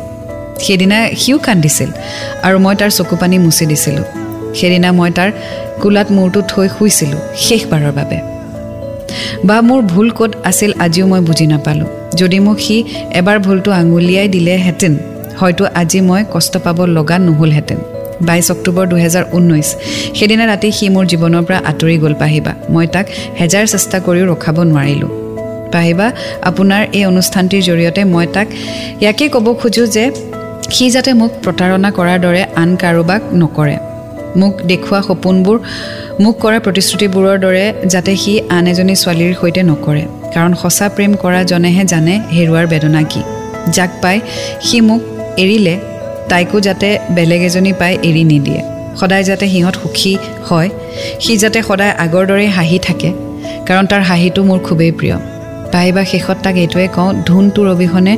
সেইদিনা 0.64 0.98
সিও 1.22 1.38
কান্দিছিল 1.46 1.90
আৰু 2.46 2.56
মই 2.64 2.74
তাৰ 2.80 2.90
চকু 2.98 3.14
পানী 3.20 3.36
মুচি 3.44 3.64
দিছিলোঁ। 3.70 4.06
সেইদিনা 4.58 4.88
মই 4.98 5.10
তাৰ 5.18 5.28
কোলাত 5.82 6.08
মূৰটো 6.16 6.40
থৈ 6.50 6.66
শুইছিলোঁ 6.76 7.20
শেষবাৰৰ 7.44 7.92
বাবে। 7.98 8.18
বা 9.48 9.56
মোৰ 9.68 9.80
ভুল 9.92 10.08
ক'ত 10.18 10.32
আছিল 10.50 10.70
আজিও 10.84 11.06
মই 11.10 11.20
বুজি 11.28 11.46
নাপালোঁ। 11.52 11.88
যদি 12.20 12.38
মোক 12.46 12.58
সি 12.66 12.76
এবাৰ 13.20 13.38
ভুলটো 13.46 13.70
আঙুলিয়াই 13.80 14.28
দিলেহেঁতেন 14.34 14.92
হয়তো 15.40 15.64
আজি 15.80 16.00
মই 16.08 16.22
কষ্ট 16.34 16.54
পাব 16.64 16.78
লগা 16.96 17.16
নহ'লহেঁতেন। 17.26 17.78
বাইছ 18.28 18.46
অক্টোবৰ 18.54 18.84
দুহেজাৰ 18.92 19.24
ঊনৈছ 19.36 19.68
সেইদিনা 20.18 20.44
ৰাতি 20.52 20.68
সি 20.76 20.86
মোৰ 20.94 21.04
জীৱনৰ 21.12 21.42
পৰা 21.48 21.58
আঁতৰি 21.70 21.96
গ'ল 22.02 22.14
পাহিবা। 22.22 22.52
মই 22.74 22.86
তাক 22.94 23.06
হেজাৰ 23.40 23.64
চেষ্টা 23.72 23.98
কৰিও 24.06 24.24
ৰখাব 24.32 24.56
নোৱাৰিলোঁ। 24.70 25.10
পাহিবা 25.74 26.06
আপোনাৰ 26.50 26.82
এই 26.98 27.04
অনুষ্ঠানটিৰ 27.12 27.62
জৰিয়তে 27.68 28.02
মই 28.14 28.26
তাক 28.34 28.46
ইয়াকেই 29.02 29.28
ক'ব 29.34 29.46
খোজোঁ 29.60 29.86
যে 29.96 30.04
সি 30.74 30.86
যাতে 30.94 31.10
মোক 31.20 31.32
প্ৰতাৰণা 31.44 31.90
কৰাৰ 31.98 32.18
দৰে 32.24 32.42
আন 32.62 32.70
কাৰোবাক 32.82 33.22
নকৰে। 33.42 33.76
মোক 34.40 34.54
দেখুওৱা 34.70 35.00
সপোনবোৰ 35.08 35.56
মোক 36.24 36.34
কৰা 36.42 36.58
প্ৰতিশ্ৰুতিবোৰৰ 36.64 37.36
দৰে 37.44 37.64
যাতে 37.92 38.12
সি 38.22 38.32
আন 38.56 38.64
এজনী 38.72 38.94
ছোৱালীৰ 39.02 39.32
সৈতে 39.40 39.62
নকৰে। 39.70 40.04
কাৰণ 40.34 40.52
সঁচা 40.62 40.86
প্ৰেম 40.94 41.12
কৰাজনেহে 41.22 41.84
জানে 41.92 42.14
হেৰুৱাৰ 42.36 42.66
বেদনা 42.72 43.02
কি। 43.10 43.22
যাক 43.76 43.90
পাই 44.02 44.16
সি 44.66 44.78
মোক 44.88 45.02
এৰিলে 45.44 45.74
তাইকো 46.30 46.58
যাতে 46.66 46.88
বেলেগ 47.16 47.42
এজনী 47.48 47.72
পাই 47.80 47.92
এৰি 48.08 48.22
নিদিয়ে। 48.32 48.62
সদায় 49.00 49.24
যাতে 49.28 49.44
সিহঁত 49.52 49.74
সুখী 49.82 50.12
হয় 50.48 50.70
সি 51.24 51.32
যাতে 51.42 51.58
সদায় 51.68 51.94
আগৰ 52.04 52.24
দৰেই 52.30 52.50
হাঁহি 52.56 52.78
থাকে 52.86 53.10
কাৰণ 53.68 53.84
তাৰ 53.90 54.02
হাঁহিটো 54.08 54.40
মোৰ 54.48 54.58
খুবেই 54.66 54.92
প্ৰিয়। 54.98 55.16
পাই 55.72 55.88
বা 55.96 56.02
শেষত 56.12 56.36
তাক 56.44 56.56
এইটোৱে 56.64 56.86
কওঁ 56.96 57.10
ধুনটোৰ 57.26 57.66
অবিহনে 57.74 58.14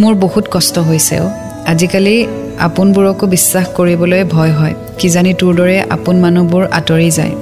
মোৰ 0.00 0.14
বহুত 0.24 0.44
কষ্ট 0.54 0.74
হৈছে 0.88 1.16
অ' 1.24 1.32
আজিকালি 1.72 2.14
আপোনবোৰকো 2.66 3.24
বিশ্বাস 3.26 3.66
কৰিবলৈ 3.76 4.22
ভয় 4.34 4.52
হয়। 4.58 4.74
কিজানি 5.00 5.32
তোৰ 5.40 5.52
দৰে 5.58 5.76
আপোন 5.96 6.16
মানুহবোৰ 6.24 6.64
আঁতৰি 6.78 7.10
যায়। 7.18 7.32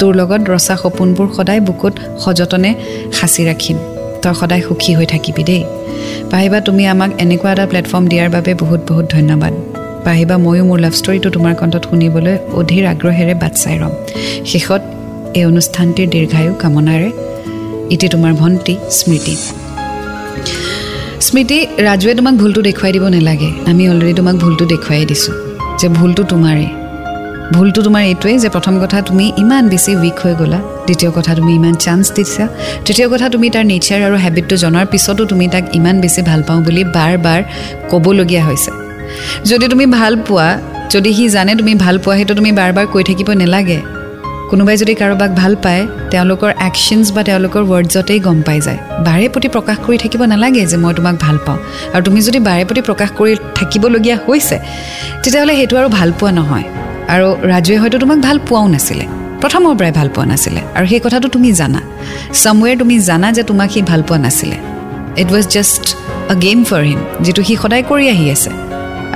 তোৰ 0.00 0.12
লগত 0.20 0.42
ৰচা 0.52 0.74
সপোনবোৰ 0.82 1.28
সদায় 1.36 1.60
বুকুত 1.60 1.94
সযতনে 2.24 2.70
সাঁচি 3.18 3.42
ৰাখিম। 3.48 3.76
তই 4.22 4.34
সদায় 4.40 4.62
সুখী 4.68 4.92
হৈ 4.98 5.06
থাকিবি 5.06 5.42
দেই। 5.44 5.62
পাহিবা 6.30 6.58
তুমি 6.60 6.82
আমাক 6.86 7.10
এনেকুৱা 7.24 7.50
এটা 7.52 7.64
প্লেটফৰ্ম 7.66 8.04
দিয়াৰ 8.08 8.28
বাবে 8.30 8.52
বহুত 8.54 8.80
বহুত 8.88 9.06
ধন্যবাদ। 9.16 9.52
পাহিবা 10.04 10.36
ময়ো 10.38 10.64
মোৰ 10.64 10.78
লাভ 10.84 10.94
ষ্টৰিটো 11.00 11.28
তোমাৰ 11.30 11.54
কণ্ঠত 11.60 11.82
শুনিবলৈ 11.90 12.34
অধীৰ 12.60 12.84
আগ্ৰহেৰে 12.92 13.34
বাট 13.42 13.52
চাই 13.62 13.76
ৰ'ম। 13.78 13.92
শেষত 14.50 14.82
এই 15.38 15.44
অনুষ্ঠানটিৰ 15.44 16.08
দীৰ্ঘায়ু 16.14 16.52
কামনাৰে 16.62 17.08
ইতি 17.94 18.06
তোমাৰ 18.08 18.32
ভণ্টি 18.32 18.74
স্মৃতি। 18.90 19.36
স্মৃতি 21.26 21.58
ৰাজুৱে 21.86 22.12
তোমাক 22.18 22.34
ভুলটো 22.40 22.60
দেখুৱাই 22.68 22.92
দিব 22.96 23.04
নালাগে। 23.14 23.50
আমি 23.70 23.82
অলৰেডি 23.92 24.14
তোমাক 24.20 24.36
ভুলটো 24.42 24.64
দেখুৱাই 24.72 25.04
দিছোঁ 25.10 25.34
যে 25.80 25.86
ভুলটো 25.98 26.22
তোমাৰেই 26.32 26.70
ভুলটো 27.54 27.80
তোমাৰ 27.86 28.02
এইটোৱেই 28.10 28.36
যে 28.44 28.48
প্ৰথম 28.54 28.74
কথা 28.82 28.98
তুমি 29.08 29.24
ইমান 29.42 29.64
বেছি 29.72 29.90
উইক 30.00 30.18
হৈ 30.22 30.34
গ'লা 30.40 30.58
দ্বিতীয় 30.86 31.10
কথা 31.16 31.32
তুমি 31.38 31.52
ইমান 31.60 31.74
চান্স 31.84 32.04
দিছা 32.16 32.44
তৃতীয় 32.86 33.08
কথা 33.12 33.26
তুমি 33.34 33.46
তাৰ 33.54 33.64
নেচাৰ 33.72 34.00
আৰু 34.08 34.16
হেবিটটো 34.24 34.54
জনাৰ 34.64 34.86
পিছতো 34.92 35.22
তুমি 35.30 35.46
তাক 35.54 35.64
ইমান 35.78 35.96
বেছি 36.02 36.20
ভাল 36.30 36.40
পাওঁ 36.48 36.60
বুলি 36.66 36.82
বাৰ 36.96 37.14
বাৰ 37.24 37.40
ক'বলগীয়া 37.90 38.42
হৈছে। 38.48 38.70
যদি 39.50 39.66
তুমি 39.72 39.86
ভাল 39.98 40.12
পোৱা 40.26 40.48
যদি 40.94 41.10
সি 41.16 41.24
জানে 41.36 41.52
তুমি 41.60 41.72
ভাল 41.84 41.96
পোৱা 42.04 42.14
সেইটো 42.18 42.34
তুমি 42.38 42.50
বাৰ 42.58 42.70
বাৰ 42.76 42.86
কৈ 42.92 43.02
থাকিব 43.08 43.28
নালাগে। 43.42 43.78
কোনোবাই 44.50 44.76
যদি 44.82 44.94
কাৰোবাক 45.02 45.30
ভাল 45.40 45.52
পায় 45.64 45.82
তেওঁলোকৰ 46.12 46.50
একশ্যনছ 46.68 47.06
বা 47.14 47.22
তেওঁলোকৰ 47.28 47.62
ৱৰ্ডছতেই 47.70 48.20
গম 48.26 48.38
পাই 48.46 48.58
যায়। 48.66 48.78
বাৰে 49.06 49.26
প্ৰতি 49.34 49.48
প্ৰকাশ 49.54 49.76
কৰি 49.86 49.96
থাকিব 50.04 50.20
নালাগে 50.32 50.62
যে 50.72 50.76
মই 50.82 50.92
তোমাক 50.98 51.16
ভাল 51.24 51.36
পাওঁ। 51.46 51.58
আৰু 51.94 52.02
তুমি 52.06 52.20
যদি 52.26 52.38
বাৰে 52.48 52.62
প্ৰতি 52.68 52.82
প্ৰকাশ 52.88 53.08
কৰি 53.18 53.32
থাকিবলগীয়া 53.58 54.16
হৈছে 54.26 54.56
তেতিয়াহ'লে 55.22 55.54
সেইটো 55.58 55.74
আৰু 55.80 55.88
ভাল 55.98 56.08
পোৱা 56.18 56.32
নহয়। 56.38 56.64
আৰু 57.14 57.26
ৰাজুৱে 57.52 57.76
হয়তো 57.82 57.96
তোমাক 58.02 58.18
ভাল 58.26 58.36
পোৱাও 58.48 58.66
নাছিলে। 58.74 59.04
প্ৰথমৰ 59.42 59.74
পৰাই 59.78 59.92
ভাল 59.98 60.08
পোৱা 60.14 60.26
নাছিলে। 60.32 60.60
আৰু 60.76 60.86
সেই 60.92 61.00
কথাটো 61.06 61.26
তুমি 61.34 61.48
জানা। 61.60 61.80
চামৱেৰ 62.42 62.74
তুমি 62.78 62.96
জানা 63.08 63.28
যে 63.36 63.42
তোমাক 63.50 63.68
সি 63.74 63.80
ভাল 63.90 64.00
পোৱা 64.08 64.18
নাছিলে। 64.24 64.56
It 65.22 65.28
was 65.34 65.46
just 65.54 65.84
a 66.32 66.34
game 66.44 66.58
for 66.68 66.82
him 66.88 67.00
যিটো 67.24 67.42
সি 67.48 67.54
সদায় 67.62 67.84
কৰি 67.90 68.06
আহি 68.14 68.26
আছে। 68.34 68.50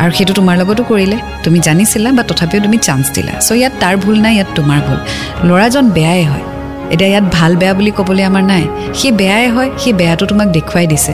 আৰু 0.01 0.13
সেইটো 0.17 0.33
তোমাৰ 0.35 0.57
লগতো 0.61 0.83
কৰিলে। 0.91 1.17
তুমি 1.45 1.59
জানিছিলা 1.67 2.11
বা 2.19 2.23
তথাপিও 2.23 2.61
তুমি 2.61 2.79
চান্স 2.87 3.05
দিলা। 3.17 3.33
চ' 3.47 3.51
ইয়াত 3.61 3.75
তাৰ 3.83 3.95
ভুল 3.97 4.17
নাই 4.25 4.33
ইয়াত 4.35 4.49
তোমাৰ 4.55 4.79
ভুল। 4.87 4.99
ল'ৰাজন 5.49 5.85
বেয়াই 5.97 6.25
হয়। 6.25 6.45
এতিয়া 6.93 7.11
ইয়াত 7.13 7.27
ভাল 7.37 7.53
বেয়া 7.57 7.75
বুলি 7.79 7.91
ক'বলৈ 7.91 8.23
আমাৰ 8.31 8.43
নাই। 8.43 8.65
সি 8.95 9.09
বেয়াই 9.13 9.47
হয় 9.49 9.71
সি 9.79 9.91
বেয়াটো 9.93 10.25
তোমাক 10.27 10.49
দেখুৱাই 10.57 10.87
দিছে। 10.87 11.13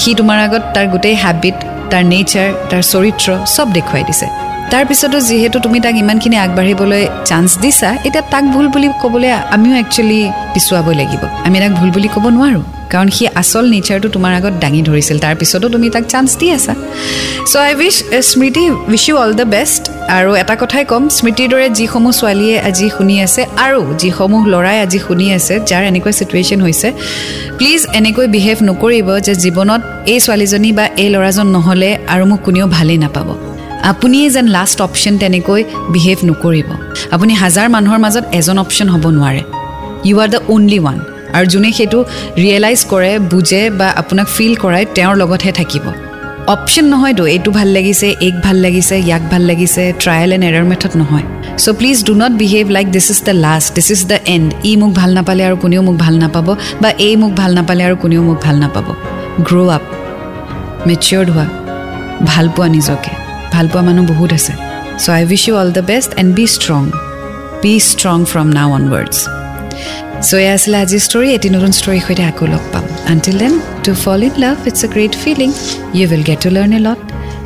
সি 0.00 0.10
তোমাৰ 0.14 0.38
আগত 0.46 0.62
তাৰ 0.74 0.86
গোটেই 0.92 1.16
হেবিট 1.24 1.56
তাৰ 1.90 2.02
নেচাৰ 2.12 2.48
তাৰ 2.70 2.82
চৰিত্ৰ 2.92 3.28
চব 3.54 3.66
দেখুৱাই 3.72 4.04
দিছে। 4.08 4.26
তাৰপিছতো 4.72 5.18
যিহেতু 5.28 5.56
তুমি 5.64 5.78
তাক 5.84 5.94
ইমানখিনি 6.04 6.36
আগবাঢ়িবলৈ 6.44 7.02
চান্স 7.30 7.50
দিছা 7.62 7.88
এতিয়া 8.06 8.24
তাক 8.32 8.44
ভুল 8.54 8.66
বুলি 8.74 8.88
ক'বলৈ 9.02 9.30
আমিও 9.54 9.74
একচুৱেলি 9.82 10.20
পিছুৱাবই 10.52 10.94
লাগিব। 11.00 11.22
আমি 11.46 11.56
তাক 11.62 11.72
ভুল 11.78 11.90
বুলি 11.96 12.08
ক'ব 12.14 12.24
নোৱাৰোঁ 12.36 12.62
কাৰণ 12.92 13.08
সি 13.16 13.24
আচল 13.42 13.64
নেচাৰটো 13.74 14.08
তোমাৰ 14.14 14.32
আগত 14.38 14.54
দাঙি 14.62 14.80
ধৰিছিল। 14.88 15.16
তাৰপিছতো 15.24 15.66
তুমি 15.74 15.86
তাক 15.94 16.04
চান্স 16.12 16.30
দি 16.40 16.46
আছা। 16.56 16.74
So' 17.50 17.56
I 17.66 17.72
wish 17.80 17.96
Smriti 18.30 18.64
wish 18.90 19.04
you 19.08 19.14
all 19.22 19.32
the 19.40 19.46
best 19.54 19.82
আৰু 20.18 20.30
এটা 20.42 20.54
কথাই 20.62 20.84
ক'ম 20.90 21.02
স্মৃতিৰ 21.18 21.48
দৰে 21.52 21.66
যিসমূহ 21.78 22.12
ছোৱালীয়ে 22.18 22.56
আজি 22.68 22.86
শুনি 22.96 23.16
আছে 23.26 23.42
আৰু 23.66 23.80
যিসমূহ 24.02 24.42
ল'ৰাই 24.52 24.78
আজি 24.84 24.98
শুনি 25.06 25.26
আছে 25.38 25.54
যাৰ 25.70 25.82
এনেকুৱা 25.90 26.12
চিটুৱেশ্যন 26.18 26.60
হৈছে 26.66 26.88
প্লিজ 27.58 27.80
এনেকৈ 27.98 28.26
বিহেভ 28.34 28.56
নকৰিব 28.68 29.08
যে 29.26 29.34
জীৱনত 29.44 29.82
এই 30.12 30.18
ছোৱালীজনী 30.24 30.70
বা 30.78 30.84
এই 31.02 31.08
ল'ৰাজন 31.14 31.46
নহ'লে 31.56 31.90
আৰু 32.12 32.24
মোক 32.30 32.40
কোনেও 32.46 32.66
ভালেই 32.76 32.98
নাপাব। 33.04 33.28
আপুনিয়ে 33.92 34.28
যেন 34.34 34.46
লাষ্ট 34.56 34.78
অপশ্যন 34.88 35.14
তেনেকৈ 35.22 35.60
বিহেভ 35.94 36.18
নকৰিব। 36.28 36.68
আপুনি 37.14 37.32
হাজাৰ 37.42 37.66
মানুহৰ 37.74 38.00
মাজত 38.04 38.24
এজন 38.38 38.56
অপশ্যন 38.64 38.88
হ'ব 38.94 39.04
নোৱাৰে। 39.16 39.42
You 40.08 40.16
are 40.24 40.28
the 40.34 40.40
only 40.54 40.78
one 40.82 40.98
আৰু 41.36 41.46
যোনে 41.52 41.70
সেইটো 41.78 41.98
ৰিয়েলাইজ 42.42 42.80
কৰে 42.92 43.12
বুজে 43.32 43.62
বা 43.78 43.88
আপোনাক 44.00 44.26
ফিল 44.36 44.54
কৰাই 44.62 44.84
তেওঁৰ 44.96 45.14
লগতহে 45.22 45.52
থাকিব। 45.60 45.84
অপশ্যন 46.54 46.86
নহয়তো 46.92 47.24
এইটো 47.34 47.50
ভাল 47.58 47.68
লাগিছে 47.76 48.08
এইক 48.26 48.36
ভাল 48.46 48.56
লাগিছে 48.64 48.94
ইয়াক 49.06 49.22
ভাল 49.32 49.42
লাগিছে 49.50 49.82
ট্ৰায়েল 50.02 50.30
এণ্ড 50.34 50.44
এৰাৰ 50.50 50.66
মেথড 50.70 50.92
নহয়। 51.00 51.26
So' 51.62 51.74
please 51.78 51.98
do 52.08 52.12
not 52.22 52.32
behave 52.42 52.64
like 52.76 52.86
this 52.94 53.06
is 53.14 53.20
the 53.28 53.34
last 53.46 53.68
this 53.76 53.88
is 53.94 54.02
the 54.10 54.18
end 54.34 54.48
ই 54.70 54.72
মোক 54.80 54.92
ভাল 55.00 55.10
নাপালে 55.18 55.42
আৰু 55.48 55.56
কোনেও 55.64 55.82
মোক 55.88 55.96
ভাল 56.04 56.14
নাপাব 56.22 56.46
বা 56.82 56.90
এই 57.08 57.14
মোক 57.22 57.32
ভাল 57.40 57.50
নাপালে 57.58 57.82
আৰু 57.88 57.96
কোনেও 58.02 58.22
মোক 58.28 58.38
ভাল 58.46 58.56
নাপাব। 58.64 58.86
গ্ৰ' 59.48 59.68
আপ 59.76 59.84
মেচিয়ৰ্ড 60.88 61.28
হোৱা। 61.34 61.46
ভাল 62.30 62.46
পোৱা 62.54 62.68
নিজকে। 62.76 63.23
ভাল 63.54 63.66
পোৱা 63.72 63.82
মানুহ 63.88 64.04
বহুত 64.12 64.30
আছে। 64.38 64.52
So' 65.02 65.08
I 65.16 65.22
wish 65.30 65.42
you 65.48 65.54
all 65.60 65.70
the 65.78 65.84
best 65.90 66.10
and 66.20 66.30
be 66.38 66.44
strong 66.56 66.82
be 67.62 67.74
strong 67.90 68.18
from 68.30 68.46
now 68.56 68.68
onwards 68.78 69.16
so' 70.26 70.32
এয়া 70.42 70.52
আছিলে 70.58 70.76
আজিৰ 70.84 71.02
ষ্টৰী 71.08 71.28
এটি 71.36 71.48
নতুন 71.56 71.72
ষ্টৰীৰ 71.78 72.02
সৈতে 72.06 72.24
আকৌ 72.30 72.44
লগ 72.54 72.64
পাম। 72.72 72.84
Until 73.12 73.36
then 73.42 73.54
to 73.84 73.92
fall 74.02 74.20
in 74.26 74.34
love 74.44 74.56
it's 74.68 74.80
a 74.86 74.88
great 74.94 75.14
feeling 75.22 75.50
you 75.96 76.04
will 76.10 76.24
get 76.28 76.38
to 76.44 76.50
learn 76.56 76.72
a 76.78 76.80
lot 76.86 77.00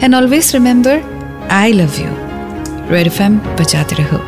and 0.05 0.12
always 0.21 0.47
remember 0.57 0.97
I 1.62 1.68
love 1.81 1.92
you 2.03 2.11
red 2.94 3.09
F M 3.16 3.33
বজাতে 3.59 3.94
ৰহো 4.01 4.18